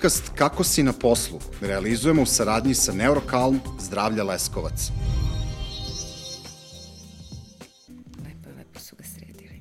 [0.00, 4.90] Podcast Kako si na poslu realizujemo u saradnji sa Neurokalm Zdravlja Leskovac.
[8.24, 9.60] Lepo, lepo su ga sredili.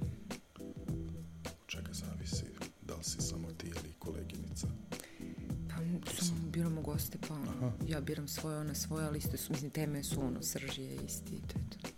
[1.67, 2.45] Čega zavisi,
[2.81, 4.67] da li si samo ti ili koleginica?
[5.69, 9.71] Pa, samo biramo goste, pa ono, ja biram svoje, ona svoje, ali isto su, mislim,
[9.71, 11.89] teme su ono, srž je isti i to je to.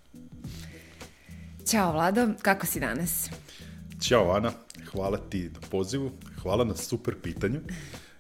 [1.72, 3.30] Ćao, Vlado, kako si danas?
[4.00, 4.52] Ćao Ana,
[4.92, 6.12] hvala ti na pozivu,
[6.42, 7.60] hvala na super pitanju.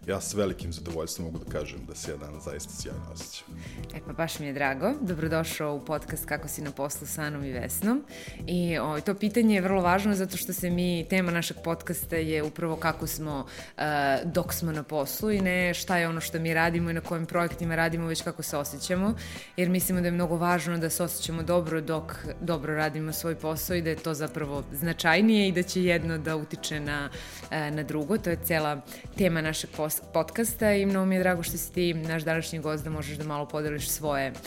[0.08, 3.48] Ja s velikim zadovoljstvom mogu da kažem da se ja danas zaista sjajno osjećam.
[3.96, 4.94] E pa baš mi je drago.
[5.02, 8.04] Dobrodošao u podcast Kako si na poslu sa Anom i Vesnom.
[8.48, 12.44] I o, to pitanje je vrlo važno zato što se mi, tema našeg podcasta je
[12.44, 13.46] upravo kako smo
[13.77, 13.84] uh,
[14.26, 17.26] dok smo na poslu i ne šta je ono što mi radimo i na kojim
[17.26, 19.13] projektima radimo, već kako se osjećamo.
[19.57, 23.76] Jer mislimo da je mnogo važno da se osjećamo dobro dok dobro radimo svoj posao
[23.76, 27.10] i da je to zapravo značajnije i da će jedno da utiče na,
[27.44, 28.18] uh, na drugo.
[28.18, 28.82] To je cela
[29.18, 29.70] tema našeg
[30.13, 33.24] podcasta i mnogo mi je drago što si ti naš današnji gost da možeš da
[33.24, 34.38] malo podeliš svoje uh,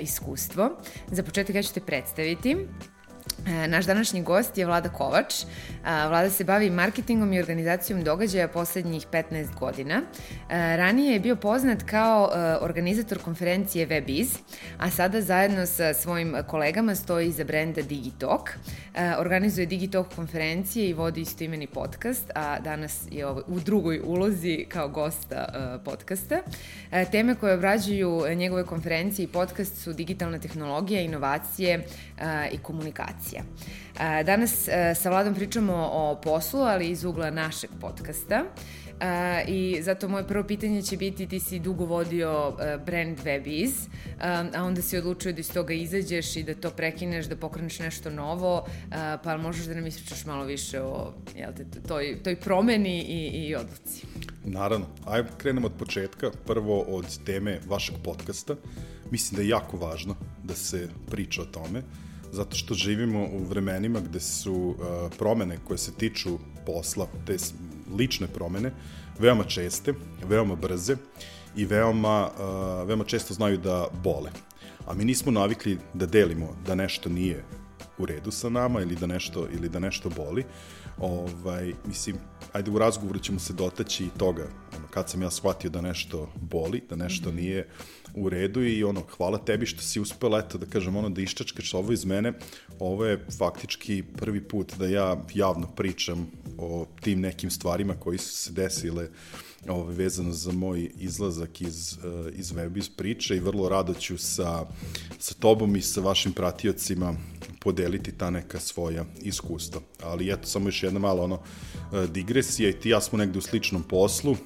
[0.00, 0.70] iskustvo.
[1.10, 2.56] Za početak ja ću te predstaviti.
[3.46, 5.34] E, naš današnji gost je Vlada Kovač.
[5.42, 5.46] E,
[5.84, 10.02] Vlada se bavi marketingom i organizacijom događaja poslednjih 15 godina.
[10.50, 12.30] E, ranije je bio poznat kao
[12.60, 14.26] organizator konferencije WebIz,
[14.78, 18.50] a sada zajedno sa svojim kolegama stoji iza brenda Digitalk.
[19.18, 25.44] Organizuje Digitalk konferencije i vodi istoimeni podcast, a danas je u drugoj ulozi kao gosta
[25.84, 26.38] podcasta.
[27.12, 31.86] Teme koje obrađuju njegove konferencije i podcast su digitalna tehnologija, inovacije
[32.52, 33.42] i komunikacija.
[34.24, 38.44] Danas sa Vladom pričamo o poslu, ali iz ugla našeg podcasta.
[39.48, 42.56] I zato moje prvo pitanje će biti, ti si dugo vodio
[42.86, 43.70] brand WebIz,
[44.54, 48.10] a onda si odlučio da iz toga izađeš i da to prekineš, da pokreneš nešto
[48.10, 48.66] novo,
[49.24, 53.54] pa možeš da nam ispričaš malo više o jel te, toj, toj promeni i, i
[53.54, 54.06] odluci.
[54.44, 54.86] Naravno.
[55.06, 56.30] Ajde krenemo od početka.
[56.46, 58.54] Prvo od teme vašeg podcasta.
[59.10, 61.78] Mislim da je jako važno da se priča o tome.
[61.78, 64.76] Uh, zato što živimo u vremenima gde su uh,
[65.18, 67.36] promene koje se tiču posla, te
[67.96, 68.72] lične promene,
[69.18, 69.94] veoma česte,
[70.28, 70.96] veoma brze
[71.56, 74.30] i veoma, uh, veoma često znaju da bole.
[74.86, 77.44] A mi nismo navikli da delimo da nešto nije
[77.98, 80.44] u redu sa nama ili da nešto, ili da nešto boli.
[81.00, 82.16] Ovaj, mislim,
[82.52, 86.28] ajde u razgovoru ćemo se dotaći i toga, ono, kad sam ja shvatio da nešto
[86.40, 87.36] boli, da nešto mhm.
[87.36, 87.68] nije
[88.14, 91.74] u redu i ono, hvala tebi što si uspela, eto, da kažem, ono, da iščačkaš
[91.74, 92.32] ovo iz mene.
[92.78, 98.36] Ovo je faktički prvi put da ja javno pričam o tim nekim stvarima koji su
[98.36, 99.08] se desile
[99.68, 104.18] ovaj, vezano za moj izlazak iz, uh, iz web iz priče i vrlo rado ću
[104.18, 104.66] sa,
[105.18, 107.14] sa tobom i sa vašim pratiocima
[107.60, 109.80] podeliti ta neka svoja iskustva.
[110.02, 111.40] Ali eto, samo još jedna mala ono,
[111.92, 114.36] e, digresija i ti ja smo negde u sličnom poslu, e,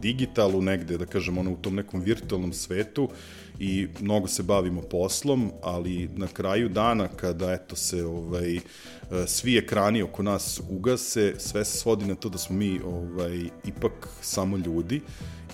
[0.00, 3.08] digitalu negde, da kažem, ono, u tom nekom virtualnom svetu
[3.58, 8.60] i mnogo se bavimo poslom, ali na kraju dana kada eto se ovaj e,
[9.26, 14.08] svi ekrani oko nas ugase, sve se svodi na to da smo mi ovaj ipak
[14.20, 15.00] samo ljudi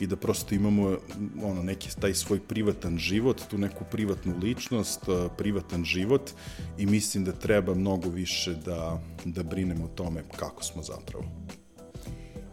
[0.01, 0.97] i da prosto imamo
[1.43, 5.01] ono neki taj svoj privatan život, tu neku privatnu ličnost,
[5.39, 6.31] privatan život
[6.79, 11.25] i mislim da treba mnogo više da da brinemo o tome kako smo zapravo.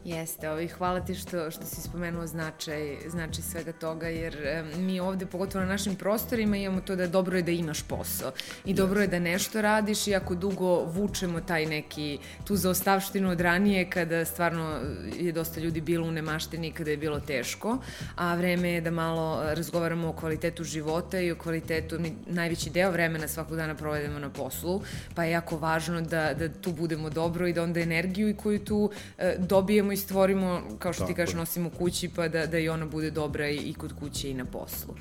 [0.05, 4.99] Jeste, ovaj, hvala ti što, što si spomenuo značaj, značaj svega toga, jer e, mi
[4.99, 8.31] ovde, pogotovo na našim prostorima, imamo to da dobro je da imaš posao.
[8.65, 13.41] I dobro je da nešto radiš i ako dugo vučemo taj neki, tu zaostavštinu od
[13.41, 14.79] ranije kada stvarno
[15.19, 17.77] je dosta ljudi bilo u nemaštini kada je bilo teško,
[18.15, 22.91] a vreme je da malo razgovaramo o kvalitetu života i o kvalitetu, mi najveći deo
[22.91, 24.81] vremena svakog dana provedemo na poslu,
[25.15, 28.59] pa je jako važno da, da tu budemo dobro i da onda energiju i koju
[28.59, 32.59] tu e, dobijemo i stvorimo, kao što Tako ti kažeš, nosimo kući pa da, da
[32.59, 34.95] i ona bude dobra i, i kod kuće i na poslu.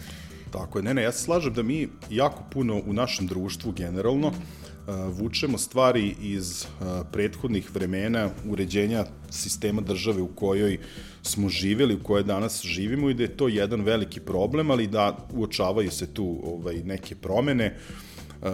[0.50, 4.29] Tako je, ne, ne, ja se slažem da mi jako puno u našem društvu generalno
[4.29, 4.35] uh,
[5.19, 10.79] vučemo stvari iz uh, prethodnih vremena uređenja sistema države u kojoj
[11.23, 15.17] smo živeli, u kojoj danas živimo i da je to jedan veliki problem, ali da
[15.33, 17.77] uočavaju se tu ovaj, neke promene.
[18.43, 18.49] Uh,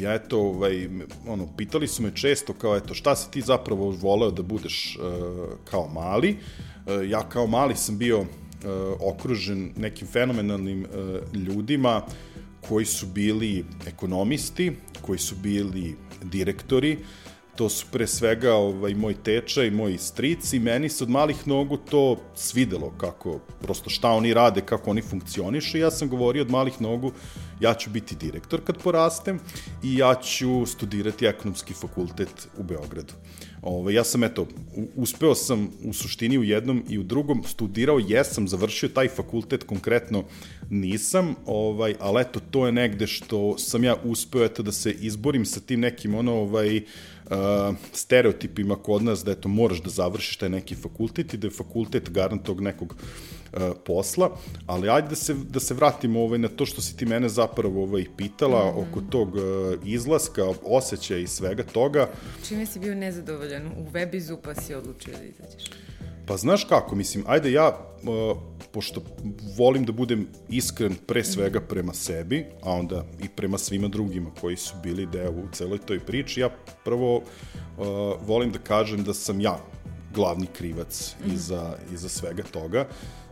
[0.00, 0.88] ja eto, ovaj,
[1.26, 5.58] ono, pitali su me često kao, eto, šta si ti zapravo voleo da budeš uh,
[5.64, 6.36] kao mali?
[6.86, 8.26] Uh, ja kao mali sam bio uh,
[9.00, 12.02] okružen nekim fenomenalnim uh, ljudima
[12.68, 16.98] koji su bili ekonomisti, koji su bili direktori,
[17.56, 21.76] to su pre svega ovaj, moj teča i moji strici, meni se od malih nogu
[21.76, 26.80] to svidelo kako, prosto šta oni rade, kako oni funkcionišu, ja sam govorio od malih
[26.80, 27.12] nogu,
[27.60, 29.40] ja ću biti direktor kad porastem
[29.82, 33.12] i ja ću studirati ekonomski fakultet u Beogradu.
[33.62, 34.46] Ove, ja sam, eto,
[34.94, 40.24] uspeo sam u suštini u jednom i u drugom, studirao jesam, završio taj fakultet, konkretno
[40.70, 45.46] nisam, ovaj, ali eto, to je negde što sam ja uspeo, eto, da se izborim
[45.46, 46.82] sa tim nekim, ono, ovaj, uh,
[47.92, 52.10] stereotipima kod nas, da eto, moraš da završiš taj neki fakultet i da je fakultet
[52.10, 54.30] garant tog nekog uh, posla,
[54.66, 57.82] ali ajde da se, da se vratimo ovaj, na to što si ti mene zapravo
[57.82, 58.90] ovaj, pitala mm -hmm.
[58.90, 59.42] oko tog uh,
[59.84, 62.08] izlaska, osjećaja i svega toga.
[62.48, 65.83] Čime si bio nezadovoljan u webizu pa si odlučio da izađeš?
[66.26, 68.36] Pa znaš kako, mislim, ajde ja, uh,
[68.72, 69.02] pošto
[69.56, 74.56] volim da budem iskren pre svega prema sebi, a onda i prema svima drugima koji
[74.56, 76.50] su bili deo u celoj toj priči, ja
[76.84, 77.22] prvo uh,
[78.26, 79.58] volim da kažem da sam ja
[80.14, 81.34] glavni krivac mm -hmm.
[81.34, 82.86] iza, iza svega toga,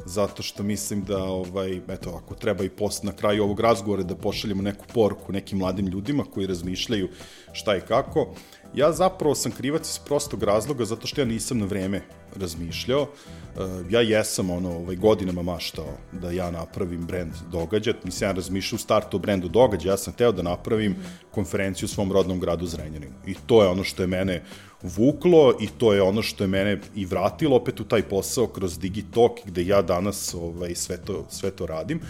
[0.07, 4.17] zato što mislim da, ovaj, eto, ako treba i post na kraju ovog razgovora da
[4.17, 7.09] pošaljemo neku poruku nekim mladim ljudima koji razmišljaju
[7.53, 8.35] šta i kako,
[8.75, 12.03] ja zapravo sam krivac iz prostog razloga zato što ja nisam na vreme
[12.37, 13.03] razmišljao.
[13.03, 13.61] E,
[13.91, 17.95] ja jesam ono, ovaj, godinama maštao da ja napravim brend događa.
[18.05, 19.91] Mislim, ja razmišljao u startu o brendu događa.
[19.91, 20.97] Ja sam teo da napravim
[21.31, 23.13] konferenciju u svom rodnom gradu Zrenjaninu.
[23.27, 24.43] I to je ono što je mene
[24.83, 28.79] vuklo i to je ono što je mene i vratilo opet u taj posao kroz
[28.79, 32.01] Digitalk gde ja danas ovaj, sve, to, sve to radim.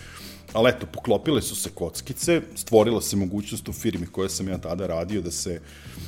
[0.52, 4.86] Ali eto, poklopile su se kockice, stvorila se mogućnost u firmi koje sam ja tada
[4.86, 5.60] radio da se,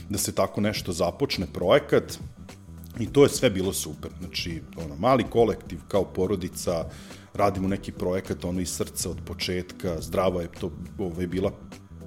[0.09, 2.19] da se tako nešto započne, projekat,
[3.01, 4.11] I to je sve bilo super.
[4.19, 6.85] Znači, ono, mali kolektiv kao porodica,
[7.35, 11.51] radimo neki projekat ono iz srca od početka, zdrava je to ovaj, bila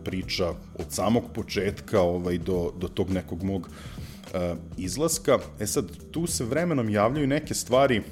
[0.04, 0.50] priča
[0.80, 3.97] od samog početka ovaj, do, do tog nekog mog uh,
[4.78, 5.40] izlaska.
[5.60, 8.06] E sad, tu se vremenom javljaju neke stvari uh,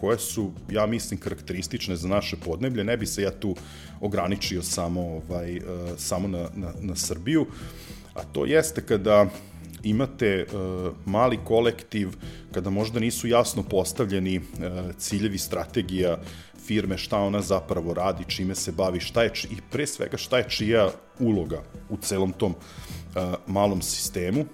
[0.00, 2.84] koje su, ja mislim, karakteristične za naše podneblje.
[2.84, 3.56] Ne bi se ja tu
[4.00, 5.62] ograničio samo, ovaj, uh,
[5.96, 7.46] samo na, na, na Srbiju,
[8.14, 9.26] a to jeste kada
[9.82, 10.46] imate
[11.06, 12.08] mali kolektiv,
[12.52, 14.40] kada možda nisu jasno postavljeni
[14.98, 16.18] ciljevi, strategija
[16.66, 20.48] firme, šta ona zapravo radi, čime se bavi, šta je, i pre svega šta je
[20.48, 22.54] čija uloga u celom tom
[23.46, 24.44] malom sistemu.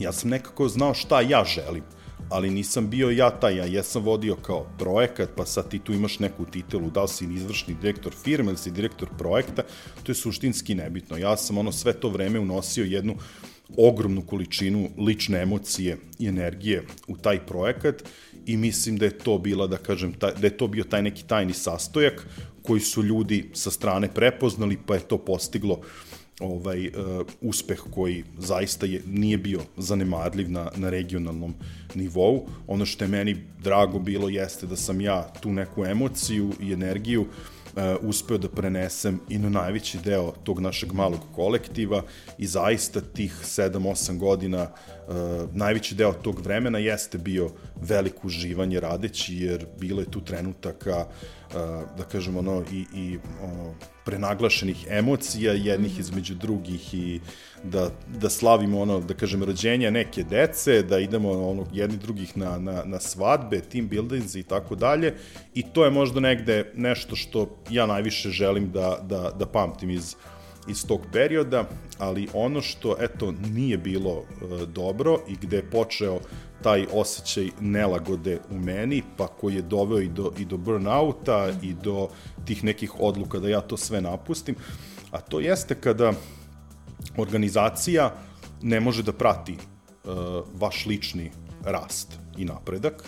[0.00, 1.82] Ja sam nekako znao šta ja želim,
[2.30, 6.18] ali nisam bio ja taj, ja jesam vodio kao projekat, pa sad ti tu imaš
[6.18, 9.62] neku titelu, da li si izvršni direktor firme ili si direktor projekta,
[10.02, 11.16] to je suštinski nebitno.
[11.16, 13.14] Ja sam ono sve to vreme unosio jednu
[13.76, 18.02] ogromnu količinu lične emocije i energije u taj projekat
[18.46, 21.24] i mislim da je to bila, da kažem, taj, da je to bio taj neki
[21.26, 22.26] tajni sastojak
[22.62, 25.80] koji su ljudi sa strane prepoznali, pa je to postiglo
[26.40, 26.92] ovaj uh,
[27.40, 31.54] uspeh koji zaista je nije bio zanemarljiv na na regionalnom
[31.94, 32.46] nivou.
[32.66, 37.20] Ono što je meni drago bilo jeste da sam ja tu neku emociju i energiju
[37.20, 37.28] uh,
[38.00, 42.02] uspeo da prenesem i na najveći deo tog našeg malog kolektiva
[42.38, 45.14] i zaista tih 7-8 godina uh,
[45.54, 47.50] najveći deo tog vremena jeste bio
[47.80, 51.37] veliko uživanje radeći jer bilo je tu trenutaka uh,
[51.96, 53.74] da kažem ono i, i ono,
[54.04, 56.00] prenaglašenih emocija jednih mhm.
[56.00, 57.20] između drugih i
[57.64, 62.58] da, da slavimo ono, da kažem, rođenja neke dece, da idemo ono, jedni drugih na,
[62.58, 65.14] na, na svadbe, team buildings i tako dalje
[65.54, 70.14] i to je možda negde nešto što ja najviše želim da, da, da pamtim iz,
[70.68, 71.64] iz tog perioda,
[71.98, 76.20] ali ono što, eto, nije bilo e, dobro i gde je počeo
[76.62, 81.72] taj osjećaj nelagode u meni, pa koji je doveo i do, i do burnouta i
[81.72, 82.08] do
[82.44, 84.54] tih nekih odluka da ja to sve napustim,
[85.10, 86.12] a to jeste kada
[87.16, 88.14] organizacija
[88.62, 90.10] ne može da prati uh,
[90.54, 91.30] vaš lični
[91.64, 93.04] rast i napredak.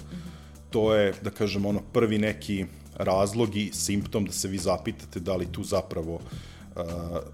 [0.71, 2.67] To je, da kažem, ono prvi neki
[2.97, 6.21] razlog i simptom da se vi zapitate da li tu zapravo uh,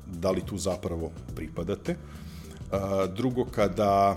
[0.06, 1.96] da li tu zapravo pripadate.
[1.96, 4.16] Uh, drugo, kada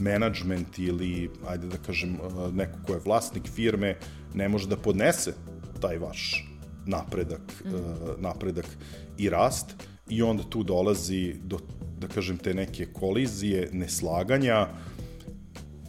[0.00, 3.96] management ili, ajde da kažem, uh, neko ko je vlasnik firme
[4.34, 5.34] ne može da podnese
[5.80, 6.46] taj vaš
[6.86, 8.22] napredak, mm.
[8.22, 8.66] napredak
[9.18, 9.74] i rast
[10.08, 11.58] i onda tu dolazi do,
[11.98, 14.68] da kažem, te neke kolizije, neslaganja,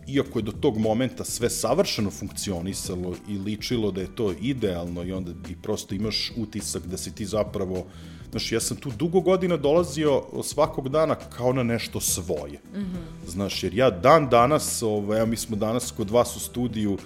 [0.08, 5.12] iako je do tog momenta sve savršeno funkcionisalo i ličilo da je to idealno i
[5.12, 7.86] onda i prosto imaš utisak da si ti zapravo
[8.32, 12.60] Znaš, ja sam tu dugo godina dolazio svakog dana kao na nešto svoje.
[12.74, 13.28] Mm -hmm.
[13.28, 16.98] Znaš, jer ja dan danas, ovaj, mi smo danas kod vas u studiju,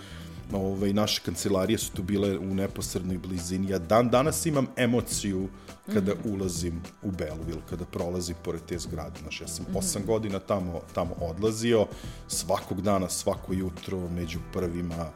[0.53, 3.70] ovaj, naše kancelarije su tu bile u neposrednoj blizini.
[3.70, 5.48] Ja dan danas imam emociju
[5.94, 6.34] kada mm -hmm.
[6.34, 9.20] ulazim u Belleville, kada prolazim pored te zgrade.
[9.22, 9.77] Znaš, ja sam mm -hmm.
[9.77, 11.88] osam godina tamo, tamo odlazio,
[12.27, 15.12] svakog dana, svako jutro, među prvima,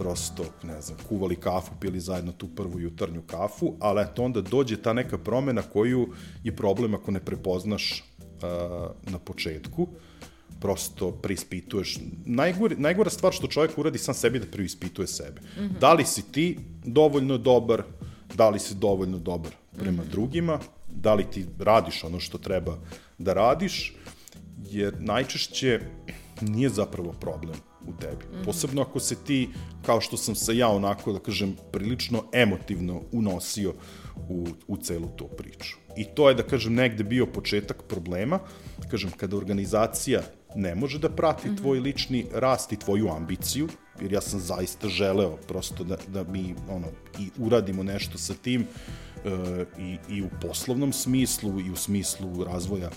[0.00, 4.76] prosto, ne znam, kuvali kafu, pili zajedno tu prvu jutarnju kafu, ali eto onda dođe
[4.76, 6.08] ta neka promena koju
[6.44, 9.88] je problem ako ne prepoznaš uh, na početku,
[10.60, 11.98] prosto preispituješ.
[12.24, 15.40] Najgore, najgora stvar što čovjek uradi sam sebi da preispituje sebe.
[15.40, 15.78] Mm -hmm.
[15.80, 17.82] Da li si ti dovoljno dobar,
[18.34, 20.10] da li si dovoljno dobar prema mm -hmm.
[20.10, 22.78] drugima, da li ti radiš ono što treba
[23.18, 23.94] da radiš,
[24.64, 25.80] jer najčešće
[26.40, 28.24] nije zapravo problem u tebi.
[28.24, 28.44] Mm -hmm.
[28.44, 29.48] Posebno ako se ti,
[29.86, 33.74] kao što sam se ja onako, da kažem, prilično emotivno unosio
[34.28, 35.76] u, u celu tu priču.
[35.96, 38.38] I to je, da kažem, negde bio početak problema.
[38.90, 40.22] Kažem, kada organizacija
[40.54, 41.60] ne može da prati mm -hmm.
[41.60, 43.68] tvoj lični rast i tvoju ambiciju,
[44.00, 46.86] jer ja sam zaista želeo prosto da, da mi ono,
[47.18, 52.90] i uradimo nešto sa tim e, i, i u poslovnom smislu i u smislu razvoja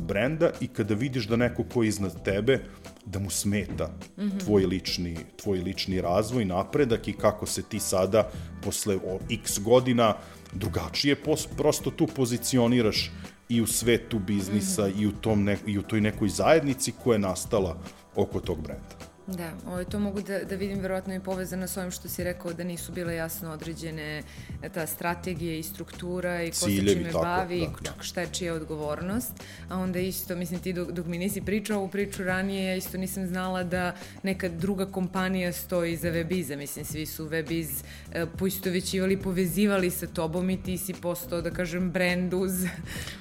[0.00, 2.60] brenda i kada vidiš da neko ko je iznad tebe,
[3.04, 4.40] da mu smeta mm -hmm.
[4.44, 8.30] tvoj, lični, tvoj lični razvoj, napredak i kako se ti sada
[8.62, 8.98] posle
[9.30, 10.14] x godina
[10.52, 13.10] drugačije pos, prosto tu pozicioniraš
[13.48, 15.02] i u svetu biznisa mm -hmm.
[15.02, 17.76] i, u tom ne, i u toj nekoj zajednici koja je nastala
[18.16, 19.07] oko tog brenda.
[19.36, 22.52] Da, ovaj, to mogu da, da vidim verovatno i povezano sa ovim što si rekao
[22.52, 24.22] da nisu bile jasno određene
[24.62, 28.02] e, ta strategije i struktura i ko Ciljevi, se čime tako, bavi, da, da.
[28.02, 29.32] šta je čija odgovornost,
[29.68, 32.98] a onda isto, mislim ti dok, dok mi nisi pričao ovu priču ranije, ja isto
[32.98, 39.16] nisam znala da neka druga kompanija stoji za Webiza, mislim svi su Webiz e, poistovećivali,
[39.16, 42.52] povezivali sa tobom i ti si postao, da kažem, brand uz,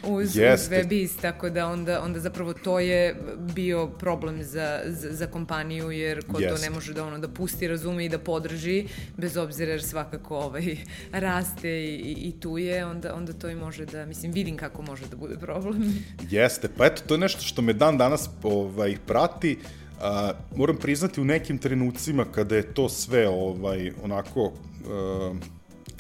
[0.04, 3.16] uz, uz Webiz, tako da onda, onda zapravo to je
[3.56, 6.56] bio problem za, za, za kompaniju jer ko Jeste.
[6.56, 8.88] to ne može da ono da pusti, razume i da podrži,
[9.18, 10.78] bez obzira jer svakako ovaj,
[11.28, 15.08] raste i, i tu je, onda, onda to i može da, mislim, vidim kako može
[15.08, 16.06] da bude problem.
[16.32, 19.58] Jeste, pa eto, to je nešto što me dan danas ovaj, prati,
[20.02, 24.54] A, moram priznati u nekim trenucima kada je to sve ovaj onako uh,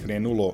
[0.06, 0.54] krenulo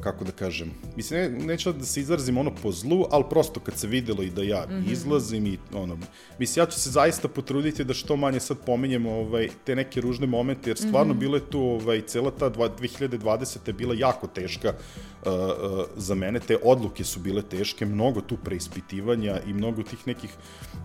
[0.00, 3.78] kako da kažem, mislim, ne, neću da se izrazim ono po zlu, ali prosto kad
[3.78, 4.92] se videlo i da ja mm -hmm.
[4.92, 5.98] izlazim i ono,
[6.38, 10.26] mislim, ja ću se zaista potruditi da što manje sad pominjemo ovaj, te neke ružne
[10.26, 11.20] momente, jer stvarno mm -hmm.
[11.20, 13.56] bile tu, ovaj, cela ta 2020.
[13.66, 18.36] je bila jako teška uh, uh, za mene, te odluke su bile teške, mnogo tu
[18.36, 20.30] preispitivanja i mnogo tih nekih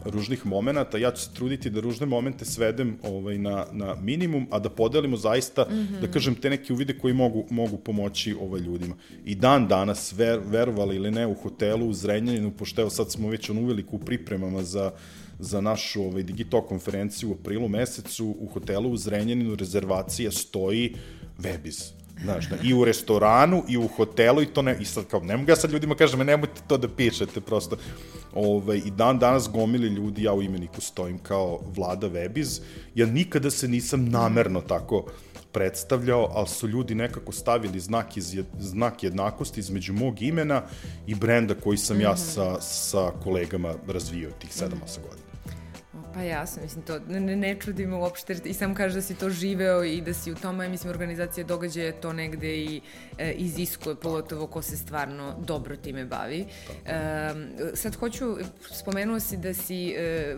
[0.05, 4.59] ružnih momenta, ja ću se truditi da ružne momente svedem ovaj, na, na minimum, a
[4.59, 6.01] da podelimo zaista, mm -hmm.
[6.01, 8.95] da kažem, te neke uvide koji mogu, mogu pomoći ovaj, ljudima
[9.25, 13.29] i dan danas, ver, verovali ili ne, u hotelu u Zrenjaninu, pošto evo sad smo
[13.29, 14.91] već on uveliku u pripremama za,
[15.39, 20.95] za našu ovaj, digital konferenciju u aprilu mesecu, u hotelu u Zrenjaninu rezervacija stoji
[21.39, 22.04] Webiz.
[22.23, 25.37] Znaš, da, i u restoranu, i u hotelu, i to ne, i sad kao, ne
[25.37, 27.77] mogu ja sad ljudima kažem, nemojte to da pišete, prosto,
[28.33, 32.61] ovaj, i dan danas gomili ljudi, ja u imeniku stojim kao vlada Webiz,
[32.95, 35.05] ja nikada se nisam namerno tako
[35.51, 40.61] predstavljao, ali su ljudi nekako stavili znak, iz, znak jednakosti između mog imena
[41.07, 42.03] i brenda koji sam mm -hmm.
[42.03, 42.19] ja mhm.
[42.19, 45.09] sa, sa kolegama razvio tih 7-8 mm -hmm.
[45.09, 45.24] godina.
[46.15, 49.15] Pa jasno, mislim, to ne, ne, ne čudi me uopšte, i sam kažeš da si
[49.15, 52.81] to živeo i da si u tome, mislim, organizacija događaja to negde i
[53.17, 56.45] e, iziskuje, pogotovo ko se stvarno dobro time bavi.
[56.85, 57.33] E,
[57.73, 60.37] sad hoću, spomenuo si da si e,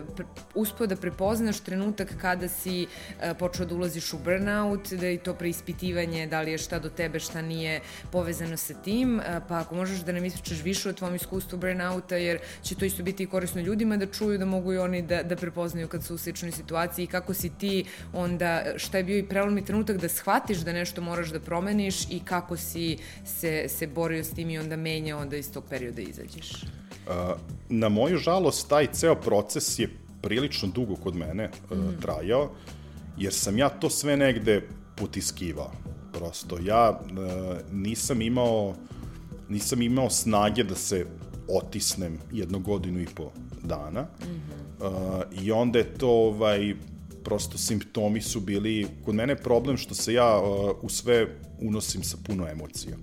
[0.54, 2.86] uspio da prepoznaš trenutak kada si
[3.22, 6.88] e, počeo da ulaziš u burnout, da je to preispitivanje, da li je šta do
[6.88, 7.80] tebe, šta nije
[8.12, 12.16] povezano sa tim, e, pa ako možeš da nam ispričaš više o tvom iskustvu burnouta,
[12.16, 15.36] jer će to isto biti korisno ljudima da čuju, da mogu i oni da, da
[15.36, 19.18] prepoznaju prepoznaju kad su u sličnoj situaciji i kako si ti onda, šta je bio
[19.18, 23.86] i prelomni trenutak da shvatiš da nešto moraš da promeniš i kako si se, se
[23.86, 26.64] borio s tim i onda menjao onda iz tog perioda izađeš?
[27.68, 29.88] Na moju žalost, taj ceo proces je
[30.22, 32.00] prilično dugo kod mene mm.
[32.00, 32.50] trajao,
[33.18, 34.62] jer sam ja to sve negde
[34.96, 35.72] potiskivao.
[36.12, 37.00] Prosto, ja
[37.72, 38.74] nisam imao
[39.48, 41.06] nisam imao snage da se
[41.48, 43.30] otisnem jednu godinu i po
[43.62, 44.02] dana.
[44.02, 44.86] Mm -hmm.
[44.86, 46.74] uh, I onda je to, ovaj,
[47.24, 51.26] prosto simptomi su bili, kod mene je problem što se ja uh, u sve
[51.60, 52.96] unosim sa puno emocija.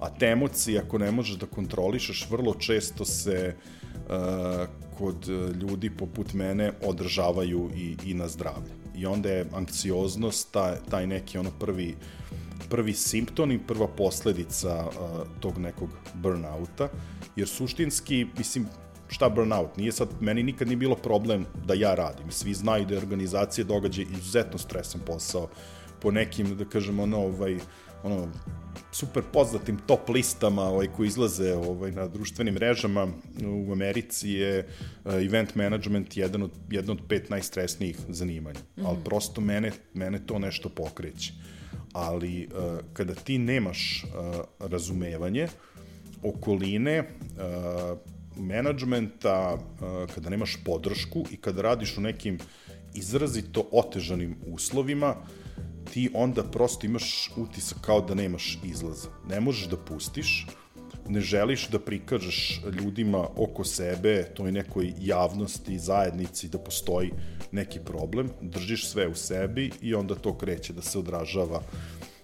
[0.00, 3.54] A te emocije, ako ne možeš da kontrolišeš, vrlo često se
[3.94, 5.28] uh, kod
[5.62, 8.70] ljudi poput mene održavaju i, i na zdravlje.
[8.96, 11.94] I onda je anksioznost, taj, taj neki ono prvi
[12.74, 16.88] prvi simptom i prva posledica uh, tog nekog burnouta,
[17.36, 18.66] jer suštinski, mislim,
[19.08, 19.76] šta burnout?
[19.76, 22.30] Nije sad, meni nikad nije bilo problem da ja radim.
[22.30, 25.48] Svi znaju da je organizacija događa izuzetno stresan posao
[26.02, 27.58] po nekim, da kažem, ono, ovaj,
[28.02, 28.28] ono,
[28.92, 33.06] super poznatim top listama ovaj, koji izlaze ovaj, na društvenim mrežama
[33.44, 34.66] u Americi je
[35.04, 38.60] uh, event management jedan od, jedan od pet najstresnijih zanimanja.
[38.60, 38.86] Mm -hmm.
[38.86, 41.53] Ali prosto mene, mene to nešto pokreće.
[41.94, 45.48] Ali uh, kada ti nemaš uh, razumevanje
[46.22, 47.98] okoline, uh,
[48.36, 52.38] menadžmenta, uh, kada nemaš podršku i kada radiš u nekim
[52.94, 55.44] izrazito otežanim uslovima, uh,
[55.92, 59.08] ti onda prosto imaš utisak kao da nemaš izlaza.
[59.28, 60.46] Ne možeš da pustiš,
[61.08, 67.10] ne želiš da prikažeš ljudima oko sebe, toj nekoj javnosti, zajednici, da postoji
[67.52, 71.60] neki problem, držiš sve u sebi i onda to kreće da se odražava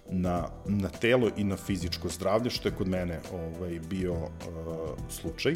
[0.09, 4.29] na, na telo i na fizičko zdravlje, što je kod mene ovaj, bio uh,
[5.09, 5.55] slučaj.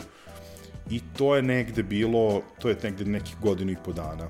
[0.89, 4.29] I to je negde bilo, to je negde nekih godinu i po dana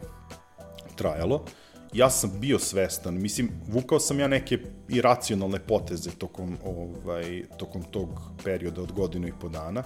[0.96, 1.36] trajalo.
[1.36, 1.65] Uh,
[1.96, 4.60] ja sam bio svestan, mislim, vukao sam ja neke
[4.90, 8.10] iracionalne poteze tokom, ovaj, tokom tog
[8.44, 9.84] perioda od godinu i po dana.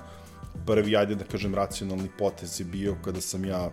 [0.66, 3.70] Prvi, ajde da kažem, racionalni potez je bio kada sam ja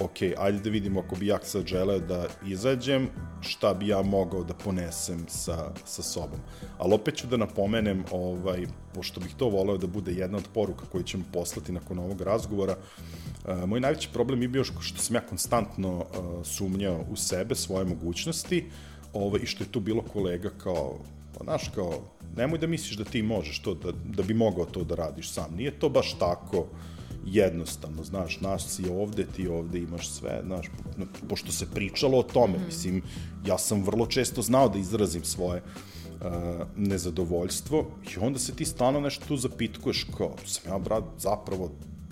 [0.00, 3.08] ok, ajde da vidimo ako bi ja sad želeo da izađem,
[3.40, 6.38] šta bi ja mogao da ponesem sa, sa sobom.
[6.78, 10.86] Ali opet ću da napomenem, ovaj, pošto bih to voleo da bude jedna od poruka
[10.92, 15.20] koju ćemo poslati nakon ovog razgovora, uh, moj najveći problem je bio što sam ja
[15.20, 16.04] konstantno uh,
[16.44, 18.64] sumnjao u sebe, svoje mogućnosti,
[19.12, 20.98] ovaj, i što je tu bilo kolega kao,
[21.38, 22.00] pa znaš, kao,
[22.36, 25.54] nemoj da misliš da ti možeš to, da, da bi mogao to da radiš sam.
[25.56, 26.66] Nije to baš tako, uh,
[27.26, 30.66] jednostavno, znaš, nas si ovde, ti ovde imaš sve, znaš,
[31.28, 32.66] pošto se pričalo o tome, mm.
[32.66, 33.02] mislim,
[33.46, 36.26] ja sam vrlo često znao da izrazim svoje uh,
[36.76, 41.70] nezadovoljstvo i onda se ti stalno nešto tu zapitkuješ kao, sam ja, brat, zapravo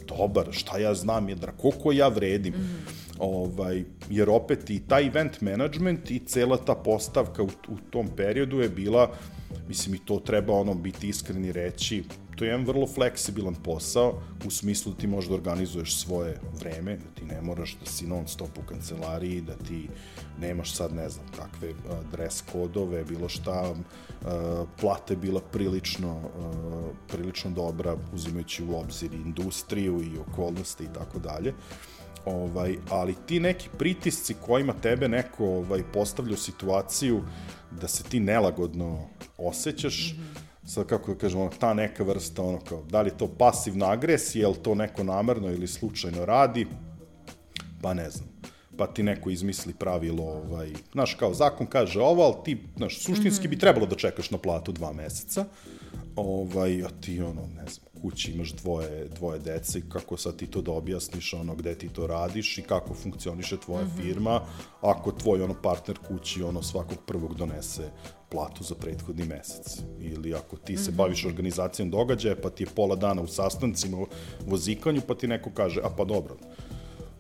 [0.08, 2.54] dobar, šta ja znam, jedra, koliko ja vredim.
[2.54, 2.86] Mm.
[3.18, 8.60] Ovaj, jer opet i taj event management i cela ta postavka u, u tom periodu
[8.60, 9.10] je bila,
[9.68, 12.04] mislim i to treba ono biti iskreni reći,
[12.36, 16.96] to je jedan vrlo fleksibilan posao, u smislu da ti možeš da organizuješ svoje vreme,
[16.96, 19.88] da ti ne moraš da si non stop u kancelariji, da ti
[20.40, 21.72] nemaš sad ne znam kakve
[22.12, 23.74] dress kodove, bilo šta,
[24.80, 26.20] plate bila prilično,
[27.08, 31.54] prilično dobra, uzimajući u obzir industriju i okolnosti i tako dalje.
[32.24, 37.22] Ovaj, ali ti neki pritisci kojima tebe neko ovaj, postavlja u situaciju
[37.80, 39.08] da se ti nelagodno
[39.38, 43.18] osjećaš, mm -hmm sad kako da kažemo, ta neka vrsta, ono kao, da li je
[43.18, 46.66] to pasivna agresija, je li to neko namerno ili slučajno radi,
[47.82, 48.36] pa ne znam
[48.76, 53.42] pa ti neko izmisli pravilo, ovaj, znaš, kao zakon kaže ovo, ali ti, znaš, suštinski
[53.42, 53.50] mm -hmm.
[53.50, 55.44] bi trebalo da čekaš na platu dva meseca,
[56.16, 60.46] ovaj, a ti, ono, ne znam, kući imaš dvoje, dvoje dece i kako sad ti
[60.46, 64.02] to da objasniš, ono, gde ti to radiš i kako funkcioniše tvoja mm -hmm.
[64.02, 64.40] firma,
[64.80, 67.90] ako tvoj, ono, partner kući, ono, svakog prvog donese
[68.28, 69.82] platu za prethodni mesec.
[70.00, 70.94] Ili ako ti se -hmm.
[70.94, 74.06] baviš organizacijom događaja, pa ti je pola dana u sastancima, u
[74.46, 76.36] vozikanju, pa ti neko kaže, a pa dobro,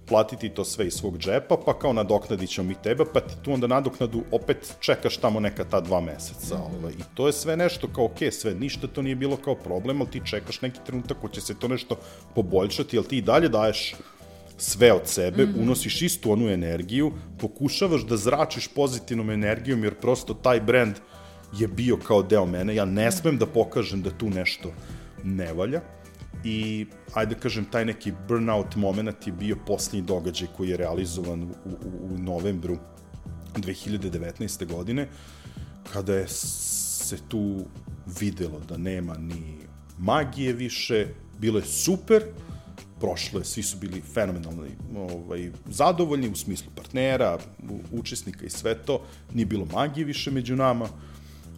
[0.08, 3.52] platiti to sve iz svog džepa, pa kao nadoknadit ćemo mi tebe, pa ti tu
[3.52, 6.56] onda nadoknadu opet čekaš tamo neka ta dva meseca.
[6.56, 6.78] -hmm.
[6.78, 6.92] ovaj.
[6.92, 10.10] I to je sve nešto kao, ok, sve, ništa to nije bilo kao problem, ali
[10.10, 11.96] ti čekaš neki trenutak ko će se to nešto
[12.34, 13.94] poboljšati, ali ti i dalje daješ
[14.56, 15.62] sve od sebe, mm -hmm.
[15.62, 20.96] unosiš istu onu energiju, pokušavaš da zračiš pozitivnom energijom, jer prosto taj brand
[21.58, 24.72] je bio kao deo mene, ja ne smem da pokažem da tu nešto
[25.24, 25.80] ne valja
[26.44, 31.42] i ajde da kažem taj neki burnout moment je bio poslednji događaj koji je realizovan
[31.42, 32.76] u, u, u novembru
[33.54, 34.66] 2019.
[34.66, 35.08] godine
[35.92, 37.64] kada je se tu
[38.20, 39.58] videlo da nema ni
[39.98, 41.06] magije više,
[41.38, 42.22] bilo je super,
[43.00, 47.38] prošlo je, svi su bili fenomenalni, ovaj, zadovoljni u smislu partnera,
[47.92, 49.02] učesnika i sve to,
[49.34, 50.88] nije bilo magije više među nama,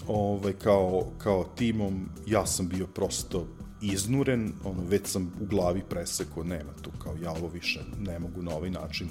[0.06, 3.46] ovaj, kao, kao timom, ja sam bio prosto
[3.82, 8.42] iznuren, ono, već sam u glavi preseko, nema tu kao ja ovo više ne mogu
[8.42, 9.10] na ovaj način e,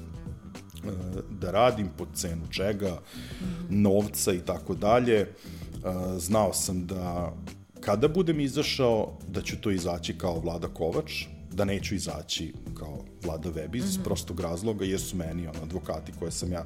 [1.30, 3.00] da radim po cenu čega,
[3.70, 5.20] novca i tako dalje.
[5.20, 5.30] E,
[6.18, 7.34] znao sam da
[7.80, 11.26] kada budem izašao, da ću to izaći kao Vlada Kovač,
[11.58, 14.04] da neću izaći kao Vlada Webiz, mm -hmm.
[14.04, 16.66] prostog razloga, jer su meni ono, advokati koje sam ja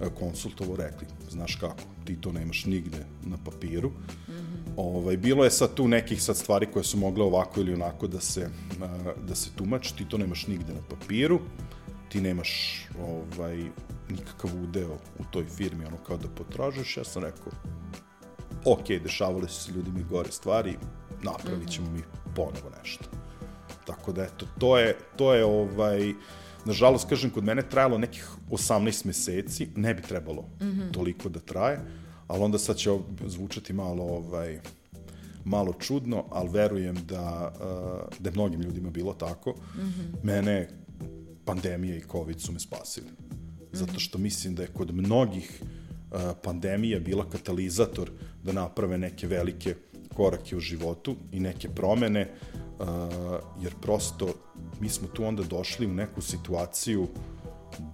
[0.00, 3.88] e, konsultovo rekli, znaš kako, ti to nemaš nigde na papiru.
[3.88, 4.72] Mm -hmm.
[4.76, 8.20] ovaj, bilo je sad tu nekih sad stvari koje su mogle ovako ili onako da
[8.20, 8.48] se,
[9.28, 11.40] da se tumači, ti to nemaš nigde na papiru,
[12.08, 13.64] ti nemaš ovaj,
[14.10, 17.52] nikakav udeo u toj firmi, ono kao da potražeš, ja sam rekao,
[18.64, 20.76] ok, dešavale su se ljudima i gore stvari,
[21.22, 22.02] napravit ćemo mi
[22.34, 23.23] ponovo nešto.
[23.86, 26.12] Tako da, eto, to je, to je ovaj,
[26.64, 30.92] nažalost, kažem, kod mene trajalo nekih 18 meseci, ne bi trebalo mm -hmm.
[30.92, 31.80] toliko da traje,
[32.26, 32.90] ali onda sad će
[33.26, 34.60] zvučati malo, ovaj,
[35.44, 39.50] malo čudno, ali verujem da, uh, da je mnogim ljudima bilo tako.
[39.50, 40.22] Mm -hmm.
[40.22, 40.68] Mene
[41.44, 43.06] pandemija i COVID su me spasili.
[43.72, 48.10] Zato što mislim da je kod mnogih uh, pandemija bila katalizator
[48.42, 49.74] da naprave neke velike
[50.16, 52.34] korake u životu i neke promene,
[53.60, 54.28] jer prosto
[54.80, 57.06] mi smo tu onda došli u neku situaciju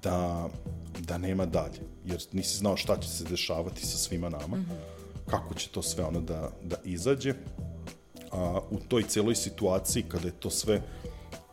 [0.03, 0.49] da,
[0.99, 5.31] da nema dalje, jer nisi znao šta će se dešavati sa svima nama, mm -hmm.
[5.31, 7.35] kako će to sve ono da, da izađe.
[8.33, 10.83] A, u toj celoj situaciji, kada je to sve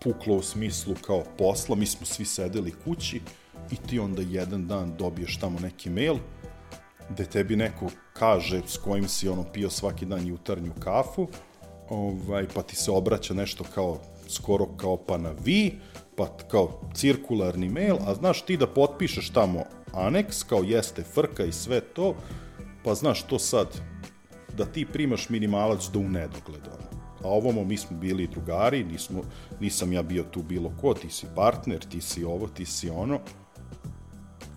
[0.03, 3.21] puklo u smislu kao posla, mi smo svi sedeli kući
[3.71, 6.17] i ti onda jedan dan dobiješ tamo neki mail
[7.10, 11.28] gde tebi neko kaže s kojim si ono pio svaki dan jutarnju kafu,
[11.89, 15.80] ovaj, pa ti se obraća nešto kao skoro kao pa na vi,
[16.15, 21.52] pa kao cirkularni mail, a znaš ti da potpišeš tamo aneks, kao jeste frka i
[21.52, 22.15] sve to,
[22.84, 23.67] pa znaš to sad,
[24.58, 26.10] da ti primaš minimalac do u
[27.24, 29.22] A ovomo mi smo bili drugari, nismo,
[29.60, 33.20] nisam ja bio tu bilo ko, ti si partner, ti si ovo, ti si ono.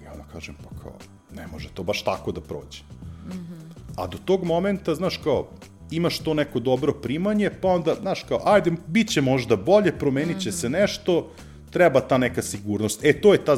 [0.02, 0.92] I onda kažem, pa kao,
[1.36, 2.82] ne može to baš tako da prođe.
[3.26, 3.60] Mm -hmm.
[3.96, 5.48] A do tog momenta, znaš kao,
[5.90, 10.40] imaš to neko dobro primanje, pa onda, znaš kao, ajde, bit će možda bolje, promenit
[10.40, 10.60] će mm -hmm.
[10.60, 11.30] se nešto,
[11.70, 13.04] treba ta neka sigurnost.
[13.04, 13.56] E, to je ta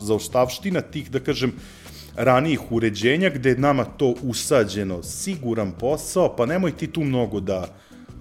[0.00, 1.52] zaostavština tih, da kažem,
[2.16, 7.66] ranijih uređenja gde je nama to usađeno, siguran posao, pa nemoj ti tu mnogo da,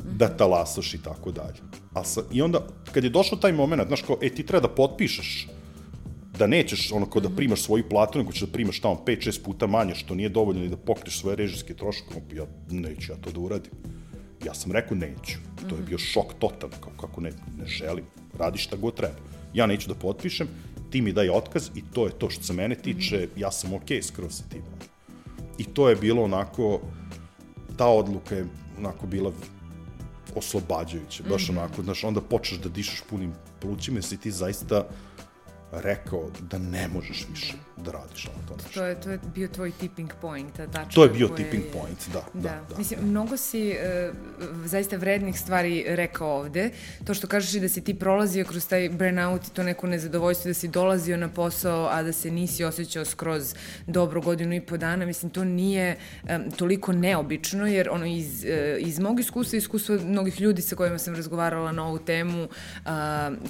[0.03, 1.59] da talasaš i tako dalje.
[1.93, 2.59] A sa, I onda,
[2.91, 5.47] kad je došao taj moment, znaš kao, e, ti treba da potpišeš
[6.39, 9.67] da nećeš ono kao da primaš svoju platu, nego ćeš da primaš tamo 5-6 puta
[9.67, 13.39] manje, što nije dovoljno ni da pokriš svoje režijske troške, ja neću ja to da
[13.39, 13.71] uradim.
[14.45, 15.37] Ja sam rekao neću.
[15.69, 18.05] To je bio šok total, kao kako ne, ne želim.
[18.39, 19.15] Radi šta god treba.
[19.53, 20.47] Ja neću da potpišem,
[20.91, 23.99] ti mi daj otkaz i to je to što se mene tiče, ja sam okej
[23.99, 24.61] okay skroz sa tim.
[25.57, 26.81] I to je bilo onako,
[27.77, 28.45] ta odluka je
[28.77, 29.31] onako bila
[30.35, 34.87] oslobađajuća, baš onako, znaš, onda počneš da dišeš punim plućima, si ti zaista
[35.81, 38.79] rekao da ne možeš više da radiš na to nešto.
[38.79, 40.91] To je, to je bio tvoj tipping point, tačno.
[40.93, 41.71] To je bio tipping je...
[41.71, 42.65] point, da, da, da.
[42.69, 43.05] da Mislim, da.
[43.05, 44.15] mnogo si uh,
[44.65, 46.69] zaista vrednih stvari rekao ovde.
[47.05, 50.49] To što kažeš i da si ti prolazio kroz taj burnout i to neko nezadovoljstvo,
[50.49, 53.55] da si dolazio na posao, a da se nisi osjećao skroz
[53.87, 58.87] dobro godinu i po dana, mislim, to nije um, toliko neobično, jer ono iz, uh,
[58.87, 62.91] iz mog iskustva, iskustva mnogih ljudi sa kojima sam razgovarala na ovu temu, uh,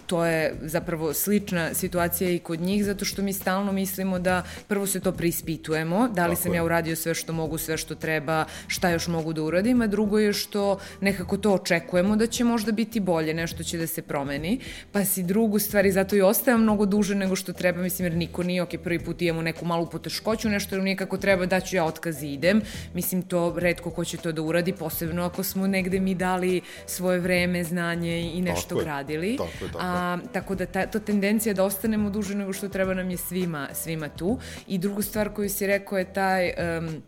[0.05, 4.88] to je zapravo slična situacija i kod njih, zato što mi stalno mislimo da prvo
[4.88, 6.58] se to preispitujemo, da li Tako sam je.
[6.58, 10.19] ja uradio sve što mogu, sve što treba, šta još mogu da uradim, a drugo
[10.19, 14.60] je što nekako to očekujemo da će možda biti bolje, nešto će da se promeni,
[14.91, 18.43] pa si drugu stvari, zato i ostajem mnogo duže nego što treba, mislim, jer niko
[18.43, 21.86] nije, ok, prvi put imamo neku malu poteškoću, nešto nije kako treba, da ću ja
[21.86, 22.62] otkaz i idem,
[22.93, 27.19] mislim, to redko ko će to da uradi, posebno ako smo negde mi dali svoje
[27.19, 29.38] vreme, znanje i nešto tako gradili.
[29.38, 29.84] Tako je, tako je.
[29.86, 33.67] A, tako da ta, to tendencija da ostanemo duže nego što treba nam je svima,
[33.73, 34.39] svima tu.
[34.67, 36.53] I drugu stvar koju si rekao je taj...
[36.77, 37.01] Um,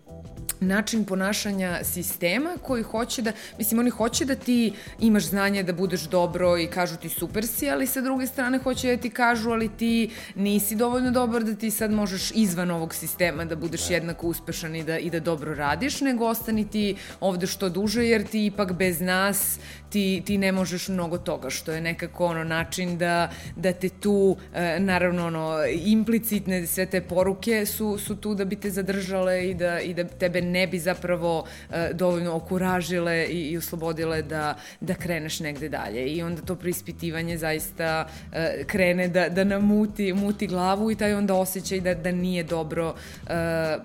[0.60, 6.02] način ponašanja sistema koji hoće da, mislim, oni hoće da ti imaš znanje da budeš
[6.02, 9.70] dobro i kažu ti super si, ali sa druge strane hoće da ti kažu, ali
[9.70, 14.76] ti nisi dovoljno dobar da ti sad možeš izvan ovog sistema da budeš jednako uspešan
[14.76, 18.74] i da, i da dobro radiš, nego ostani ti ovde što duže, jer ti ipak
[18.74, 23.74] bez nas ti, ti ne možeš mnogo toga, što je nekako ono način da, da
[23.74, 28.70] te tu, e, naravno ono, implicitne sve te poruke su, su tu da bi te
[28.70, 34.22] zadržale i da, i da tebe ne bi zapravo e, dovoljno okuražile i, i oslobodile
[34.22, 36.06] da, da kreneš negde dalje.
[36.08, 41.14] I onda to prispitivanje zaista e, krene da, da nam muti, muti glavu i taj
[41.14, 42.96] onda osjećaj da, da nije dobro
[43.28, 43.34] e,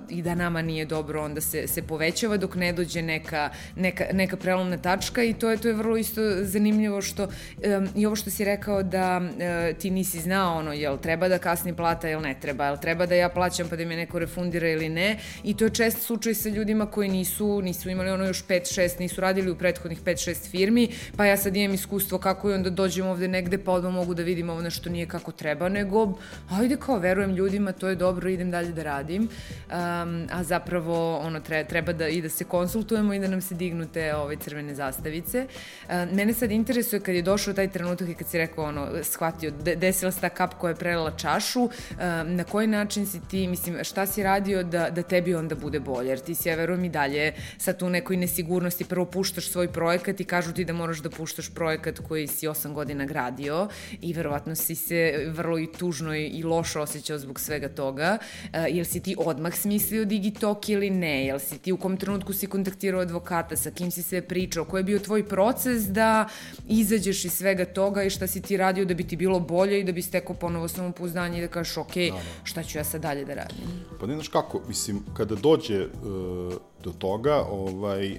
[0.09, 4.37] i da nama nije dobro, onda se, se povećava dok ne dođe neka, neka, neka
[4.37, 7.29] prelomna tačka i to je, to je vrlo isto zanimljivo što
[7.97, 9.21] i ovo što si rekao da
[9.79, 13.15] ti nisi znao ono, jel treba da kasni plata ili ne treba, jel treba da
[13.15, 16.49] ja plaćam pa da mi neko refundira ili ne i to je čest slučaj sa
[16.53, 21.25] ljudima koji nisu, nisu imali ono još 5-6, nisu radili u prethodnih 5-6 firmi, pa
[21.25, 24.51] ja sad imam iskustvo kako i onda dođem ovde negde pa odmah mogu da vidim
[24.51, 26.19] ovo nešto nije kako treba, nego
[26.51, 29.29] ajde kao verujem ljudima, to je dobro, idem dalje da radim, um,
[30.33, 33.87] a zapravo ono treba, treba da i da se konsultujemo i da nam se dignu
[33.93, 35.47] te ove crvene zastavice.
[35.47, 39.51] Uh, mene sad interesuje kad je došao taj trenutak i kad si rekao ono, shvatio,
[39.51, 41.71] de, desila se ta kap koja je prelila čašu, uh,
[42.27, 46.09] na koji način si ti, mislim, šta si radio da, da tebi onda bude bolje,
[46.09, 49.73] jer ti si si, ja verujem i dalje sa tu nekoj nesigurnosti, prvo puštaš svoj
[49.73, 53.69] projekat i kažu ti da moraš da puštaš projekat koji si osam godina gradio
[54.01, 58.19] i verovatno si se vrlo i tužno i lošo osjećao zbog svega toga.
[58.45, 61.27] Uh, jel si ti odmah smislio Digitok ili ne?
[61.27, 64.81] Jel si ti u kom trenutku si kontaktirao advokata, sa kim si se pričao, koji
[64.81, 66.29] je bio tvoj proces da
[66.69, 69.85] izađeš iz svega toga i šta si ti radio da bi ti bilo bolje i
[69.85, 71.95] da bi stekao ponovo samopouzdanje i da kažeš ok,
[72.45, 73.59] šta ću ja sad dalje da radim?
[74.01, 75.89] Pa ne znaš kako, mislim, kada dođe uh,
[76.85, 78.19] do toga, ovaj,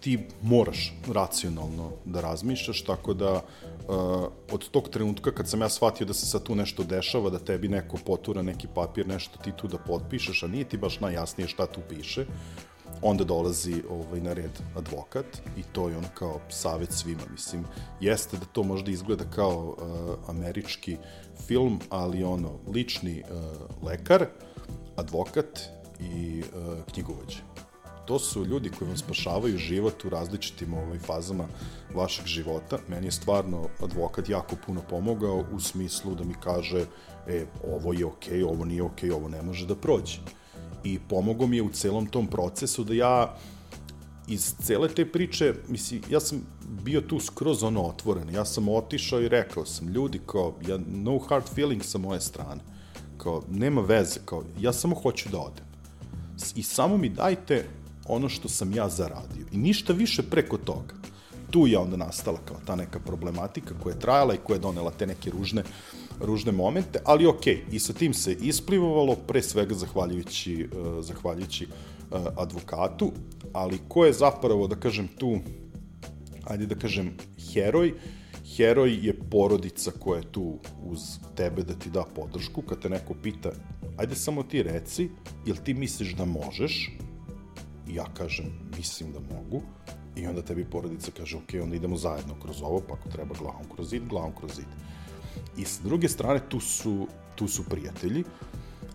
[0.00, 3.42] ti moraš racionalno da razmišljaš, tako da uh,
[4.52, 7.68] od tog trenutka kad sam ja shvatio da se sad tu nešto dešava, da tebi
[7.68, 11.66] neko potura neki papir, nešto ti tu da potpišeš, a nije ti baš najjasnije šta
[11.66, 12.26] tu piše,
[13.02, 17.22] onda dolazi ovaj, na red advokat i to je ono kao savet svima.
[17.32, 17.64] Mislim,
[18.00, 20.96] jeste da to možda izgleda kao uh, američki
[21.46, 24.26] film, ali ono, lični uh, lekar,
[24.96, 27.38] advokat i uh, knjigovođe.
[28.06, 31.44] To su ljudi koji vam spašavaju život u različitim ovaj, fazama
[31.94, 32.78] vašeg života.
[32.88, 36.86] Meni je stvarno advokat jako puno pomogao u smislu da mi kaže
[37.26, 40.18] e, ovo je okej, okay, ovo nije okej, okay, ovo ne može da prođe
[40.84, 43.36] i pomogao mi je u celom tom procesu da ja
[44.28, 46.46] iz cele te priče, misli, ja sam
[46.82, 51.18] bio tu skroz ono otvoren, ja sam otišao i rekao sam, ljudi, kao, ja, no
[51.18, 52.60] hard feelings sa moje strane,
[53.18, 55.67] kao, nema veze, kao, ja samo hoću da odem.
[56.54, 57.66] I samo mi dajte
[58.08, 59.46] ono što sam ja zaradio.
[59.52, 60.94] I ništa više preko toga.
[61.50, 64.90] Tu je onda nastala kao ta neka problematika koja je trajala i koja je donela
[64.90, 69.74] te neke ružne uh, ružne momente, ali ok, i sa tim se isplivovalo, pre svega
[69.74, 73.12] zahvaljujući, uh, zahvaljujući uh, advokatu,
[73.52, 75.38] ali ko je zapravo, da kažem, tu,
[76.44, 77.16] ajde da kažem,
[77.52, 77.94] heroj,
[78.56, 81.00] heroj je porodica koja je tu uz
[81.36, 83.50] tebe da ti da podršku, kad te neko pita,
[83.96, 85.08] ajde samo ti reci,
[85.46, 86.90] jel ti misliš da možeš?
[87.88, 89.62] I ja kažem, mislim da mogu.
[90.16, 93.64] I onda tebi porodica kaže, ok, onda idemo zajedno kroz ovo, pa ako treba glavom
[93.74, 94.66] kroz zid, glavom kroz zid.
[95.56, 98.24] I s druge strane, tu su, tu su prijatelji.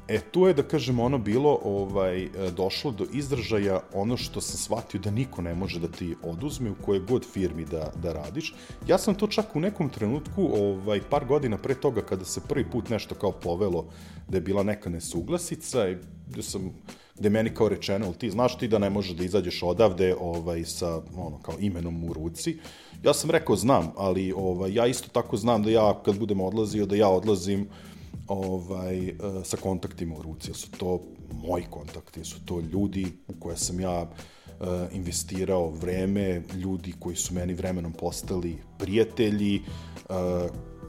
[0.07, 4.99] E, tu je, da kažemo, ono bilo, ovaj, došlo do izražaja ono što sam shvatio
[4.99, 8.53] da niko ne može da ti oduzme u koje god firmi da, da radiš.
[8.87, 12.69] Ja sam to čak u nekom trenutku, ovaj, par godina pre toga, kada se prvi
[12.69, 13.85] put nešto kao povelo,
[14.27, 16.71] da je bila neka nesuglasica, i gde sam
[17.15, 21.01] gde meni kao rečeno, ti znaš ti da ne možeš da izađeš odavde ovaj, sa
[21.15, 22.57] ono, kao imenom u ruci.
[23.03, 26.85] Ja sam rekao znam, ali ovaj, ja isto tako znam da ja kad budem odlazio,
[26.85, 27.69] da ja odlazim
[28.27, 30.53] ovaj, eh, sa kontaktima u ruci.
[30.53, 31.01] Su to
[31.33, 37.33] moji kontakti, su to ljudi u koje sam ja uh, investirao vreme, ljudi koji su
[37.33, 39.61] meni vremenom postali prijatelji,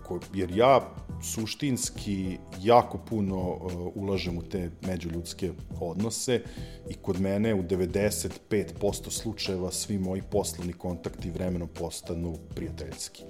[0.05, 0.81] ko, jer ja
[1.23, 3.59] suštinski jako puno
[3.95, 6.43] ulažem u te međuljudske odnose
[6.91, 13.23] i kod mene u 95% slučajeva svi moji poslovni kontakti vremenom postanu prijateljski.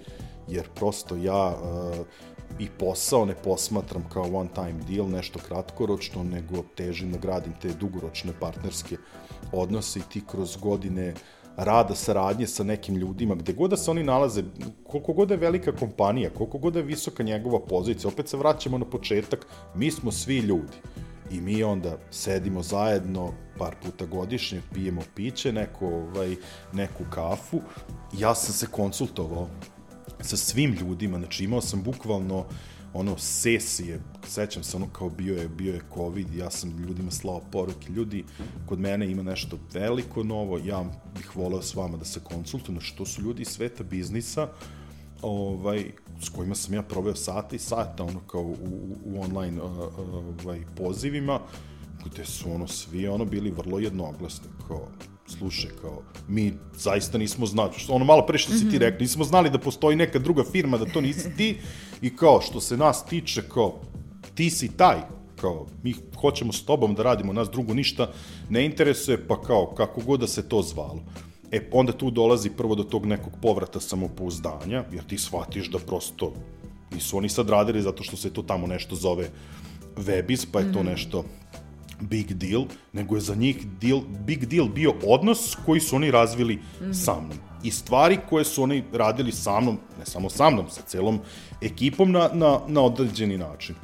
[0.48, 1.56] Jer prosto ja
[2.58, 7.68] i posao ne posmatram kao one time deal, nešto kratkoročno, nego težim da gradim te
[7.68, 8.96] dugoročne partnerske
[9.52, 11.14] odnose i ti kroz godine
[11.56, 14.42] rada, saradnje sa nekim ljudima, gde god da se oni nalaze,
[14.86, 18.36] koliko god da je velika kompanija, koliko god da je visoka njegova pozicija, opet se
[18.36, 20.76] vraćamo na početak, mi smo svi ljudi.
[21.30, 26.36] I mi onda sedimo zajedno par puta godišnje, pijemo piće, neko, ovaj,
[26.72, 27.60] neku kafu.
[28.18, 29.48] Ja sam se konsultovao
[30.24, 32.46] sa svim ljudima, znači imao sam bukvalno
[32.94, 37.40] ono sesije, sećam se ono kao bio je, bio je COVID, ja sam ljudima slao
[37.52, 38.24] poruke, ljudi,
[38.66, 40.84] kod mene ima nešto veliko novo, ja
[41.16, 44.48] bih voleo s vama da se konsultujem, znači to su ljudi iz sveta biznisa,
[45.22, 50.62] ovaj, s kojima sam ja proveo sate i sata, ono kao u, u online ovaj,
[50.76, 51.40] pozivima,
[52.04, 54.88] gde su ono svi ono bili vrlo jednoglasni, kao
[55.26, 58.78] slušaj, kao, mi zaista nismo znali, što ono malo pre što si ti mhm.
[58.78, 61.58] rekao, nismo znali da postoji neka druga firma, da to nisi ti,
[62.02, 63.80] i kao, što se nas tiče, kao,
[64.34, 65.00] ti si taj,
[65.40, 68.12] kao, mi hoćemo s tobom da radimo, nas drugo ništa
[68.48, 71.02] ne interesuje, pa kao, kako god da se to zvalo.
[71.52, 76.32] E, onda tu dolazi prvo do tog nekog povrata samopouzdanja, jer ti shvatiš da prosto
[76.94, 79.30] nisu oni sad radili zato što se to tamo nešto zove
[79.96, 80.88] Webis, pa je to mhm.
[80.88, 81.24] nešto
[82.00, 86.54] big deal, nego je za njih deal, big deal bio odnos koji su oni razvili
[86.56, 86.92] mm -hmm.
[86.92, 87.38] sa mnom.
[87.62, 91.20] I stvari koje su oni radili sa mnom, ne samo sa mnom, sa celom
[91.60, 93.74] ekipom na, na, na određeni način.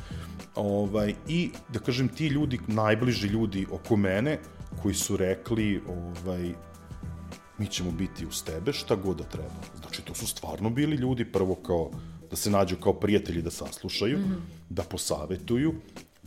[0.54, 4.38] Ovaj, I, da kažem, ti ljudi, najbliži ljudi oko mene,
[4.82, 6.52] koji su rekli, ovaj,
[7.58, 9.60] mi ćemo biti uz tebe šta god da treba.
[9.80, 11.90] Znači, to su stvarno bili ljudi, prvo kao
[12.30, 14.38] da se nađu kao prijatelji da saslušaju, mm -hmm.
[14.68, 15.74] da posavetuju,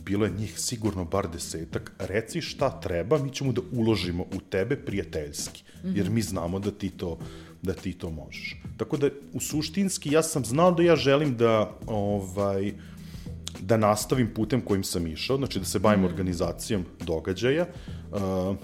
[0.04, 4.76] bilo je njih sigurno bar desetak, reci šta treba, mi ćemo da uložimo u tebe
[4.76, 7.18] prijateljski, jer mi znamo da ti to
[7.64, 8.56] da ti to možeš.
[8.76, 12.72] Tako da, u suštinski, ja sam znao da ja želim da, ovaj,
[13.60, 16.04] da nastavim putem kojim sam išao, znači da se bavim mm.
[16.04, 17.66] organizacijom događaja.
[18.12, 18.56] Uh,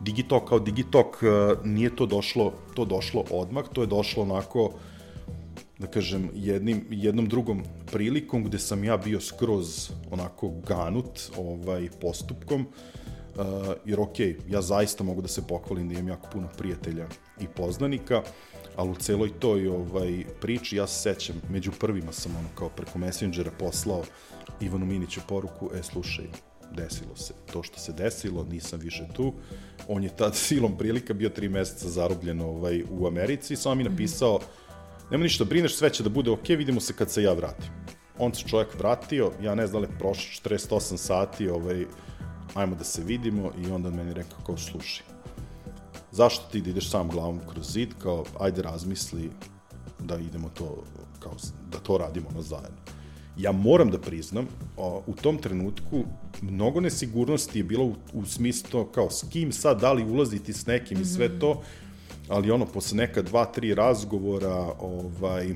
[0.00, 4.72] Digitalk kao Digitalk uh, nije to došlo, to došlo odmah, to je došlo onako
[5.82, 12.60] da kažem, jednim, jednom drugom prilikom gde sam ja bio skroz onako ganut ovaj, postupkom,
[12.60, 13.44] uh,
[13.84, 14.18] jer ok,
[14.48, 17.06] ja zaista mogu da se pohvalim da imam jako puno prijatelja
[17.40, 18.22] i poznanika,
[18.76, 22.98] ali u celoj toj ovaj, priči ja se sećam, među prvima sam ono kao preko
[22.98, 24.04] Messengera poslao
[24.60, 26.26] Ivanu Miniću poruku, e slušaj,
[26.76, 29.32] desilo se to što se desilo, nisam više tu.
[29.88, 34.40] On je tad silom prilika bio tri meseca zarobljen ovaj, u Americi, samo mi napisao,
[35.12, 37.70] nema ništa, brineš, sve će da bude ok, vidimo se kad se ja vratim.
[38.18, 41.86] On se čovjek vratio, ja ne znam da li je prošlo 48 sati, ovaj,
[42.54, 45.06] ajmo da se vidimo i onda meni rekao kao slušaj,
[46.10, 49.30] zašto ti da ideš sam glavom kroz zid, kao ajde razmisli
[49.98, 50.84] da idemo to,
[51.20, 51.32] kao
[51.72, 52.80] da to radimo na zajedno.
[53.36, 56.04] Ja moram da priznam, o, u tom trenutku
[56.42, 60.52] mnogo nesigurnosti je bilo u, u smislu to kao s kim sad, da li ulaziti
[60.52, 61.04] s nekim mm -hmm.
[61.04, 61.62] i sve to,
[62.32, 65.54] ali ono, posle neka dva, tri razgovora, ovaj,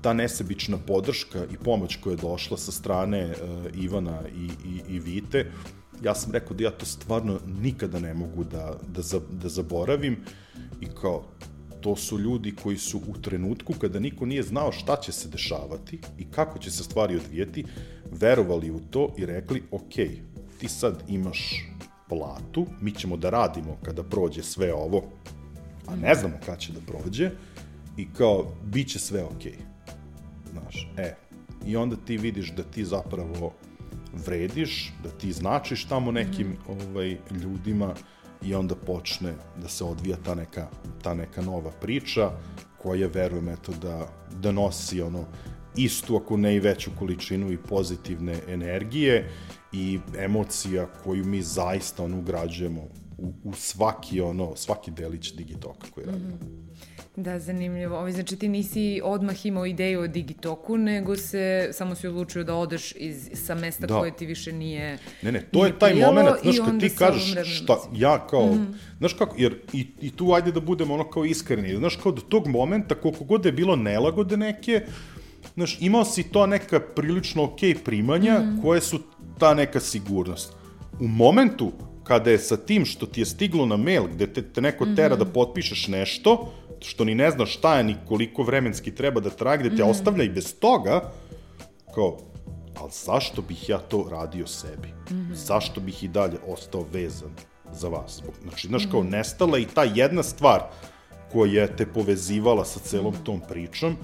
[0.00, 4.98] ta nesebična podrška i pomoć koja je došla sa strane uh, Ivana i, i, i
[5.00, 5.50] Vite,
[6.02, 10.16] ja sam rekao da ja to stvarno nikada ne mogu da, da, za, da zaboravim.
[10.80, 11.24] I kao
[11.80, 16.00] to su ljudi koji su u trenutku kada niko nije znao šta će se dešavati
[16.18, 17.64] i kako će se stvari odvijeti,
[18.10, 19.94] verovali u to i rekli, ok,
[20.58, 21.64] ti sad imaš
[22.08, 25.02] platu, mi ćemo da radimo kada prođe sve ovo,
[25.88, 27.30] a ne znamo kada će da prođe,
[27.96, 29.42] i kao, bit će sve ok.
[30.52, 31.14] Znaš, e,
[31.66, 33.52] i onda ti vidiš da ti zapravo
[34.26, 36.56] vrediš, da ti značiš tamo nekim mm.
[36.68, 37.94] ovaj, ljudima
[38.42, 40.68] i onda počne da se odvija ta neka,
[41.02, 42.30] ta neka nova priča
[42.82, 44.08] koja, verujem, eto, da,
[44.40, 45.24] da nosi ono
[45.76, 49.30] istu, ako ne i veću količinu i pozitivne energije
[49.72, 52.88] i emocija koju mi zaista ono ugrađujemo
[53.18, 56.28] u, u svaki ono, svaki delić Digitoka koji radimo.
[56.28, 56.68] Mm -hmm.
[57.22, 57.98] Da, zanimljivo.
[57.98, 62.54] Ovi, znači ti nisi odmah imao ideju o Digitoku, nego se, samo si odlučio da
[62.54, 63.98] odeš iz, sa mesta da.
[63.98, 67.76] koje ti više nije Ne, ne, to je taj moment, znaš, kad ti kažeš šta,
[67.94, 68.74] ja kao, mm -hmm.
[68.98, 72.20] znaš kako, jer i, i tu ajde da budemo ono kao iskreni, znaš kao do
[72.20, 74.82] tog momenta, koliko god je bilo nelagode neke,
[75.54, 78.62] znaš, imao si to neka prilično okej okay primanja, mm -hmm.
[78.62, 79.00] koje su
[79.38, 80.52] ta neka sigurnost.
[81.00, 81.72] U momentu
[82.08, 85.14] kada je sa tim što ti je stiglo na mail, gde te, te neko tera
[85.14, 85.24] mm -hmm.
[85.24, 89.58] da potpišeš nešto, što ni ne znaš šta je, ni koliko vremenski treba da traje,
[89.58, 89.90] gde te mm.
[89.90, 91.12] ostavlja i bez toga,
[91.94, 92.18] kao,
[92.80, 94.88] ali zašto bih ja to radio sebi?
[94.88, 95.34] Mm -hmm.
[95.34, 97.30] Zašto bih i dalje ostao vezan
[97.72, 98.22] za vas?
[98.42, 99.10] Znači, znaš, kao, mhm.
[99.10, 100.62] nestala i ta jedna stvar
[101.32, 103.24] koja te povezivala sa celom mhm.
[103.24, 103.96] tom pričom,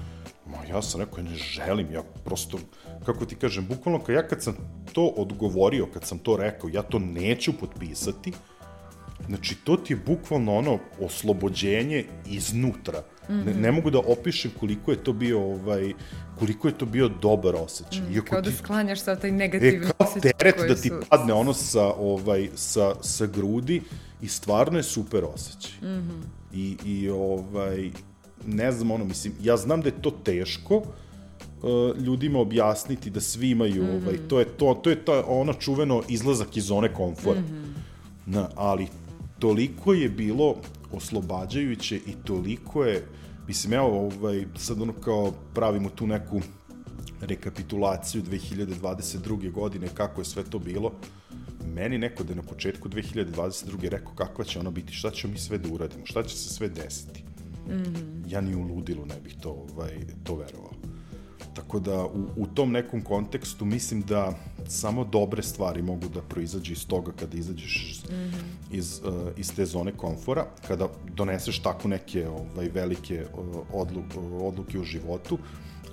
[0.47, 2.59] ma ja sam rekao, ja ne želim, ja prosto,
[3.05, 4.57] kako ti kažem, bukvalno, kad ja kad sam
[4.93, 8.33] to odgovorio, kad sam to rekao, ja to neću potpisati,
[9.27, 13.01] Znači, to ti je bukvalno ono oslobođenje iznutra.
[13.01, 13.45] Mm -hmm.
[13.45, 13.61] ne, mhm.
[13.61, 15.93] ne mogu da opišem koliko je to bio ovaj
[16.39, 18.01] koliko je to bio dobar osjećaj.
[18.01, 20.89] Mm, Iako kao da ti, da sklanjaš sa taj negativni e, kao teret da ti
[20.89, 21.01] su...
[21.11, 23.83] padne ono sa, ovaj, sa, sa grudi
[24.23, 25.79] i stvarno je super osjećaj.
[25.83, 26.23] Mm -hmm.
[26.53, 27.91] I, I ovaj,
[28.47, 30.83] ne znam, ono, mislim, ja znam da je to teško,
[31.65, 34.03] uh, ljudima objasniti da svi imaju, mm -hmm.
[34.03, 37.41] ovaj, to je to, to je to ono čuveno izlazak iz zone komfora.
[37.41, 37.73] Mm -hmm.
[38.27, 38.87] Na, ali
[39.39, 40.57] toliko je bilo
[40.93, 43.07] oslobađajuće i toliko je,
[43.49, 46.41] mislim, evo, ovaj, sad ono kao pravimo tu neku
[47.21, 49.53] rekapitulaciju 2022.
[49.53, 50.93] godine, kako je sve to bilo,
[51.75, 53.89] meni neko da je na početku 2022.
[53.89, 56.69] rekao kakva će ona biti, šta ćemo mi sve da uradimo, šta će se sve
[56.69, 57.25] desiti.
[57.67, 58.33] Mm -hmm.
[58.33, 59.91] Ja ni u ludilu ne bih to, ovaj,
[60.25, 60.74] to verovao.
[61.55, 64.33] Tako da u, u tom nekom kontekstu mislim da
[64.69, 68.77] samo dobre stvari mogu da proizađe iz toga kada izađeš mm -hmm.
[68.77, 74.43] iz, uh, iz te zone komfora, kada doneseš tako neke ovaj, velike uh, odluk, uh,
[74.43, 75.39] odluke u životu,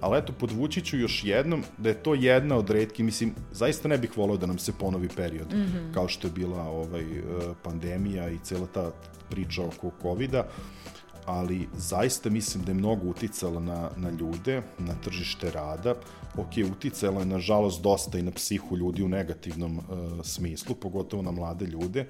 [0.02, 3.97] ali eto, podvući ću još jednom da je to jedna od redki, mislim, zaista ne
[3.97, 5.93] bih volao da nam se ponovi period, mm -hmm.
[5.93, 8.92] kao što je bila ovaj, uh, pandemija i cela ta
[9.29, 10.92] priča oko COVID-a, uh,
[11.26, 15.96] ali zaista mislim da je mnogo uticala na, na ljude, na tržište rada.
[16.38, 19.84] Ok, uticala je nažalost dosta i na psihu ljudi u negativnom uh,
[20.24, 22.08] smislu, pogotovo na mlade ljude,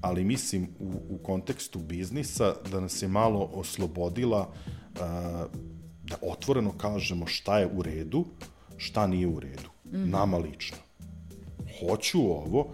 [0.00, 5.00] ali mislim u, u kontekstu biznisa da nas je malo oslobodila uh,
[6.02, 8.24] da otvoreno kažemo šta je u redu,
[8.76, 9.70] šta nije u redu.
[9.84, 10.10] Mm -hmm.
[10.10, 10.78] Nama lično.
[11.80, 12.72] hoću ovo,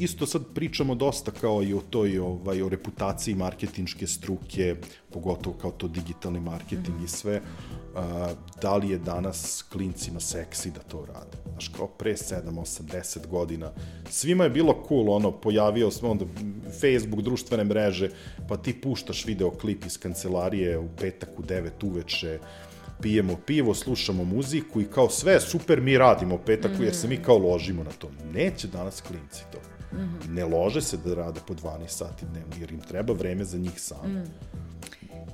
[0.00, 4.76] isto sad pričamo dosta kao i o toj ovaj, o reputaciji marketinške struke,
[5.12, 7.04] pogotovo kao to digitalni marketing mm -hmm.
[7.04, 7.40] i sve,
[7.94, 8.32] a,
[8.62, 11.38] da li je danas klincima seksi da to rade.
[11.50, 13.72] Znaš, kao pre 7, 8, 10 godina,
[14.10, 16.24] svima je bilo cool, ono, pojavio smo onda
[16.80, 18.10] Facebook, društvene mreže,
[18.48, 22.38] pa ti puštaš videoklip iz kancelarije u petak u 9 uveče,
[23.02, 27.16] pijemo pivo, slušamo muziku i kao sve super mi radimo petak, mm jer se mi
[27.16, 28.10] kao ložimo na to.
[28.34, 29.58] Neće danas klinci to.
[29.92, 30.28] Mm -hmm.
[30.28, 33.80] Ne lože se da rade po 12 sati dnevno, jer im treba vreme za njih
[33.80, 34.08] samo.
[34.08, 34.24] Mm.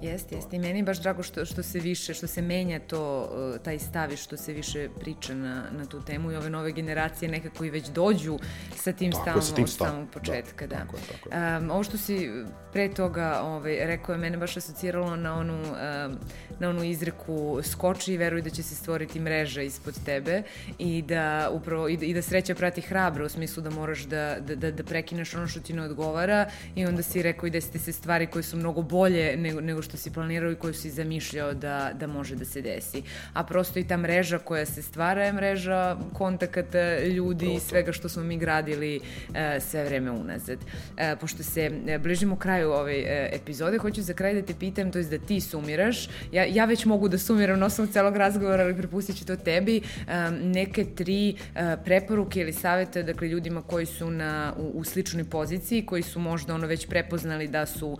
[0.07, 0.57] Jeste, jeste.
[0.57, 3.79] I meni je baš drago što, što se više, što se menja to, uh, taj
[3.79, 7.65] stav i što se više priča na, na tu temu i ove nove generacije nekako
[7.65, 8.39] i već dođu
[8.77, 10.67] sa tim tako, tim od samog da, početka.
[10.67, 11.59] Da, tako je, tako je.
[11.59, 12.31] Um, ovo što si
[12.73, 16.19] pre toga ovaj, rekao je mene baš asociralo na onu, um,
[16.59, 20.43] na onu izreku skoči i veruj da će se stvoriti mreža ispod tebe
[20.79, 24.37] i da upravo i da, i da sreća prati hrabro u smislu da moraš da,
[24.41, 27.79] da, da, da prekineš ono što ti ne odgovara i onda si rekao i desite
[27.79, 31.55] se stvari koje su mnogo bolje nego, nego što si planirao i koju si zamišljao
[31.55, 33.03] da, da može da se desi.
[33.33, 38.09] A prosto i ta mreža koja se stvara je mreža kontakata ljudi i svega što
[38.09, 39.01] smo mi gradili
[39.35, 40.59] e, sve vreme unazad.
[40.97, 44.93] E, pošto se e, bližimo kraju ove e, epizode, hoću za kraj da te pitam,
[44.93, 46.09] to je da ti sumiraš.
[46.33, 49.77] Ja, ja već mogu da sumiram na osnovu celog razgovora, ali prepustit ću to tebi.
[49.77, 55.25] E, neke tri e, preporuke ili savete, dakle, ljudima koji su na, u, u sličnoj
[55.25, 57.99] poziciji, koji su možda ono već prepoznali da su uh,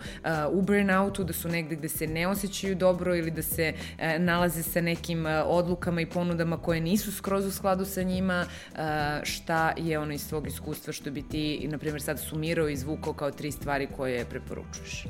[0.51, 4.63] u burnoutu, da su negde gde se ne osjećaju dobro ili da se e, nalaze
[4.63, 9.73] sa nekim e, odlukama i ponudama koje nisu skroz u skladu sa njima, e, šta
[9.77, 13.31] je ono iz svog iskustva što bi ti, na primjer, sad sumirao i izvukao kao
[13.31, 15.05] tri stvari koje preporučuješ?
[15.05, 15.09] E,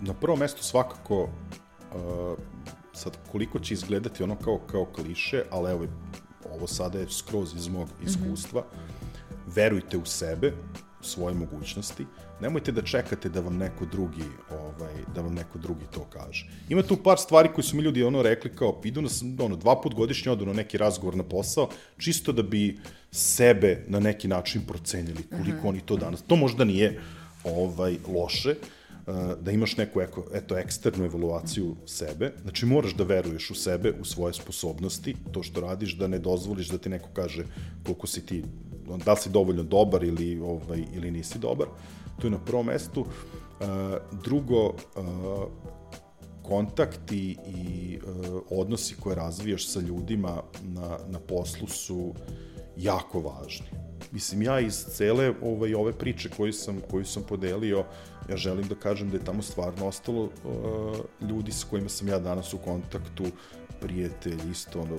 [0.00, 1.96] na prvom mestu svakako e,
[2.92, 5.86] sad koliko će izgledati ono kao, kao kliše, ali evo,
[6.54, 8.06] ovo sada je skroz iz mog mhm.
[8.06, 9.54] iskustva, mm -hmm.
[9.54, 10.52] verujte u sebe,
[11.04, 12.06] svoje mogućnosti,
[12.40, 16.48] nemojte da čekate da vam neko drugi ovaj da vam neko drugi to kaže.
[16.68, 19.80] Ima tu par stvari koje su mi ljudi ono rekli kao idu na ono dva
[19.80, 22.78] put godišnje odu na neki razgovor na posao čisto da bi
[23.12, 25.68] sebe na neki način procenili koliko uh -huh.
[25.68, 26.22] oni to danas.
[26.22, 27.00] To možda nije
[27.44, 33.50] ovaj loše eh, da imaš neku eko, eto, eksternu evaluaciju sebe, znači moraš da veruješ
[33.50, 37.44] u sebe, u svoje sposobnosti, to što radiš, da ne dozvoliš da ti neko kaže
[37.84, 38.44] koliko si ti,
[39.04, 41.66] da li si dovoljno dobar ili, ovaj, ili nisi dobar.
[42.20, 43.00] To je na prvom mestu.
[43.00, 43.66] Uh,
[44.24, 44.74] drugo, uh,
[46.42, 52.14] kontakti i uh, odnosi koje razvijaš sa ljudima na, na poslu su
[52.76, 53.66] jako važni.
[54.12, 57.84] Mislim, ja iz cele ovaj, ove priče koju sam, koju sam podelio,
[58.28, 62.18] ja želim da kažem da je tamo stvarno ostalo uh, ljudi s kojima sam ja
[62.18, 63.24] danas u kontaktu,
[63.84, 64.96] prijatelj, isto ono,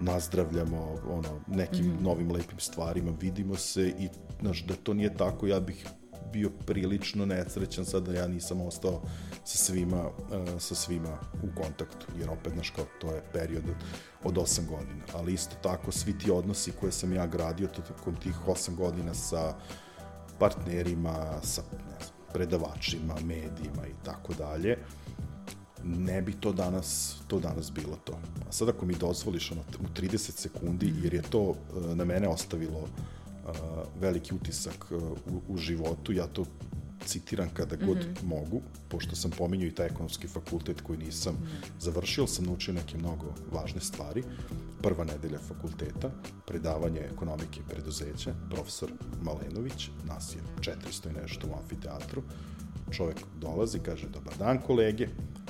[0.00, 2.02] nazdravljamo ono, nekim mm -hmm.
[2.02, 4.08] novim lepim stvarima, vidimo se i
[4.40, 5.86] znaš, da to nije tako, ja bih
[6.32, 9.02] bio prilično nesrećan sad da ja nisam ostao
[9.44, 13.76] sa svima, uh, sa svima u kontaktu, jer opet, znaš, kao, to je period od,
[14.24, 18.34] od 8 godina, ali isto tako svi ti odnosi koje sam ja gradio tokom tih
[18.46, 19.54] 8 godina sa
[20.38, 24.78] partnerima, sa ne znam, predavačima, medijima i tako dalje,
[25.84, 28.12] ne bi to danas, to danas bilo to.
[28.48, 31.56] A sad ako mi dozvoliš ono, u 30 sekundi, jer je to uh,
[31.94, 33.50] na mene ostavilo uh,
[34.00, 34.86] veliki utisak
[35.26, 36.12] u, u životu.
[36.12, 36.44] Ja to
[37.08, 38.24] citiram kada god mm -hmm.
[38.24, 41.80] mogu, pošto sam pominjao i taj ekonomski fakultet koji nisam mm -hmm.
[41.80, 44.22] završio, sam naučio neke mnogo važne stvari.
[44.82, 46.10] Prva nedelja fakulteta,
[46.46, 52.22] predavanje ekonomike i preduzeća, profesor Malenović, nas je 400 i nešto u amfiteatru,
[52.90, 55.08] čovek dolazi, kaže, dobar dan kolege,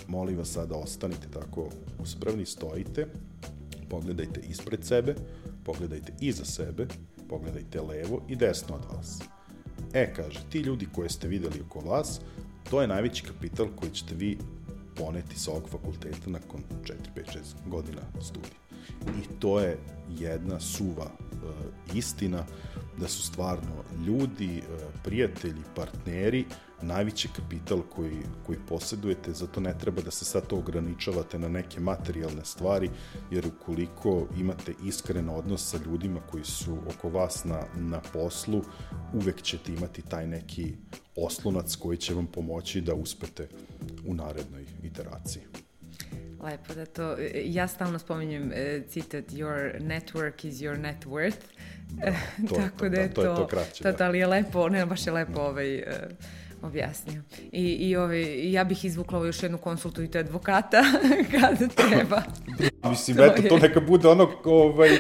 [0.09, 1.69] molim vas sada ostanite tako
[2.03, 3.07] uspravni, stojite,
[3.89, 5.15] pogledajte ispred sebe,
[5.65, 6.87] pogledajte iza sebe,
[7.29, 9.23] pogledajte levo i desno od vas.
[9.93, 12.21] E, kaže, ti ljudi koje ste videli oko vas,
[12.71, 14.39] to je najveći kapital koji ćete vi
[14.97, 18.59] poneti sa ovog fakulteta nakon 4, 5, 6 godina studija.
[19.07, 19.79] I to je
[20.19, 22.45] jedna suva uh, istina
[23.01, 26.45] da su stvarno ljudi, uh, prijatelji, partneri
[26.83, 31.81] najveći kapital koji, koji posjedujete, zato ne treba da se sad to ograničavate na neke
[31.81, 32.91] materijalne stvari,
[33.31, 38.63] jer ukoliko imate iskren odnos sa ljudima koji su oko vas na, na poslu,
[39.15, 40.75] uvek ćete imati taj neki
[41.17, 43.49] oslonac koji će vam pomoći da uspete
[44.07, 45.43] u narednoj iteraciji.
[46.43, 51.58] Lepo da to, ja stalno spominjem e, citat your network is your net worth,
[52.49, 53.83] to, Tako da je to, to, to, je to kraće.
[53.83, 54.07] To, da.
[54.07, 55.83] ali je lepo, ne, baš je lepo ovaj, uh,
[56.63, 57.23] objasnio.
[57.53, 60.83] I, i ovi, ja bih izvukla ovo još jednu konsultujte advokata
[61.41, 62.23] kada treba.
[62.91, 63.49] Mislim, to eto, je.
[63.49, 64.91] to neka bude ono, ovaj,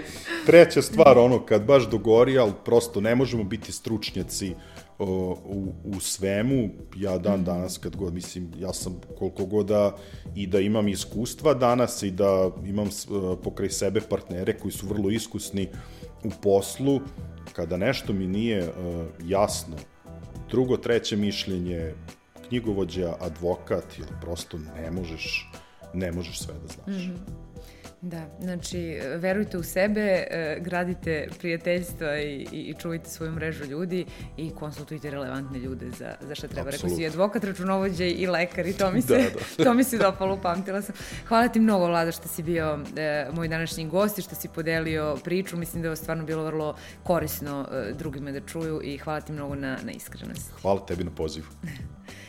[0.46, 4.54] treća stvar, ono, kad baš dogori, ali prosto ne možemo biti stručnjaci
[4.98, 5.04] o,
[5.44, 9.96] u, u svemu, ja dan danas kad god, mislim, ja sam koliko god da
[10.34, 15.10] i da imam iskustva danas i da imam uh, pokraj sebe partnere koji su vrlo
[15.10, 15.68] iskusni
[16.24, 17.00] u poslu,
[17.52, 19.76] kada nešto mi nije uh, jasno,
[20.50, 21.94] drugo, treće mišljenje,
[22.48, 25.50] knjigovođa, advokat, ili prosto ne možeš,
[25.94, 27.02] ne možeš sve da znaš.
[27.06, 27.47] Mm -hmm.
[28.00, 34.50] Da, znači, verujte u sebe, e, gradite prijateljstva i, i čuvajte svoju mrežu ljudi i
[34.50, 36.70] konsultujte relevantne ljude za, za šta treba.
[36.70, 39.22] Rekao si advokat, računovođa i lekar i to mi se, da,
[39.58, 39.64] da.
[39.64, 40.94] to mi se dopalo, upamtila sam.
[41.28, 45.16] Hvala ti mnogo, Vlada, što si bio e, moj današnji gost i što si podelio
[45.24, 45.56] priču.
[45.56, 49.54] Mislim da je stvarno bilo vrlo korisno e, drugima da čuju i hvala ti mnogo
[49.54, 50.50] na, na iskrenost.
[50.62, 51.46] Hvala tebi na pozivu.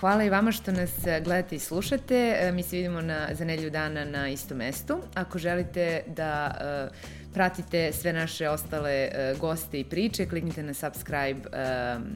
[0.00, 0.90] Hvala i vama što nas
[1.24, 2.36] gledate i slušate.
[2.40, 4.98] E, mi se vidimo na, za nedlju dana na istom mestu.
[5.14, 6.54] Ako želite da
[6.90, 6.96] uh,
[7.32, 9.08] pratite sve naše ostale
[9.40, 11.40] goste i priče, kliknite na subscribe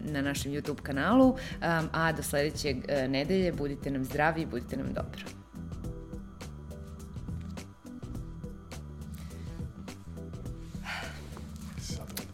[0.05, 1.39] na našem YouTube kanalu, um,
[1.93, 2.77] a do sledećeg
[3.09, 5.23] nedelje budite nam zdravi i budite nam dobro.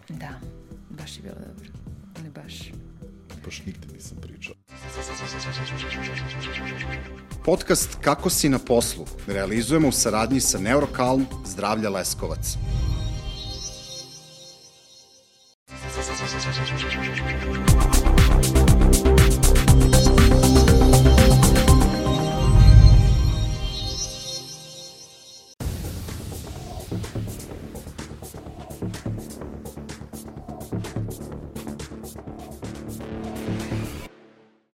[0.09, 0.31] Da,
[0.91, 1.71] baš je bilo dobro.
[2.23, 2.73] Ne baš.
[3.45, 3.96] Baš nigde.
[7.45, 12.57] Podcast Kako si na poslu realizujemo u saradnji sa Neurokalm Zdravlja Leskovac.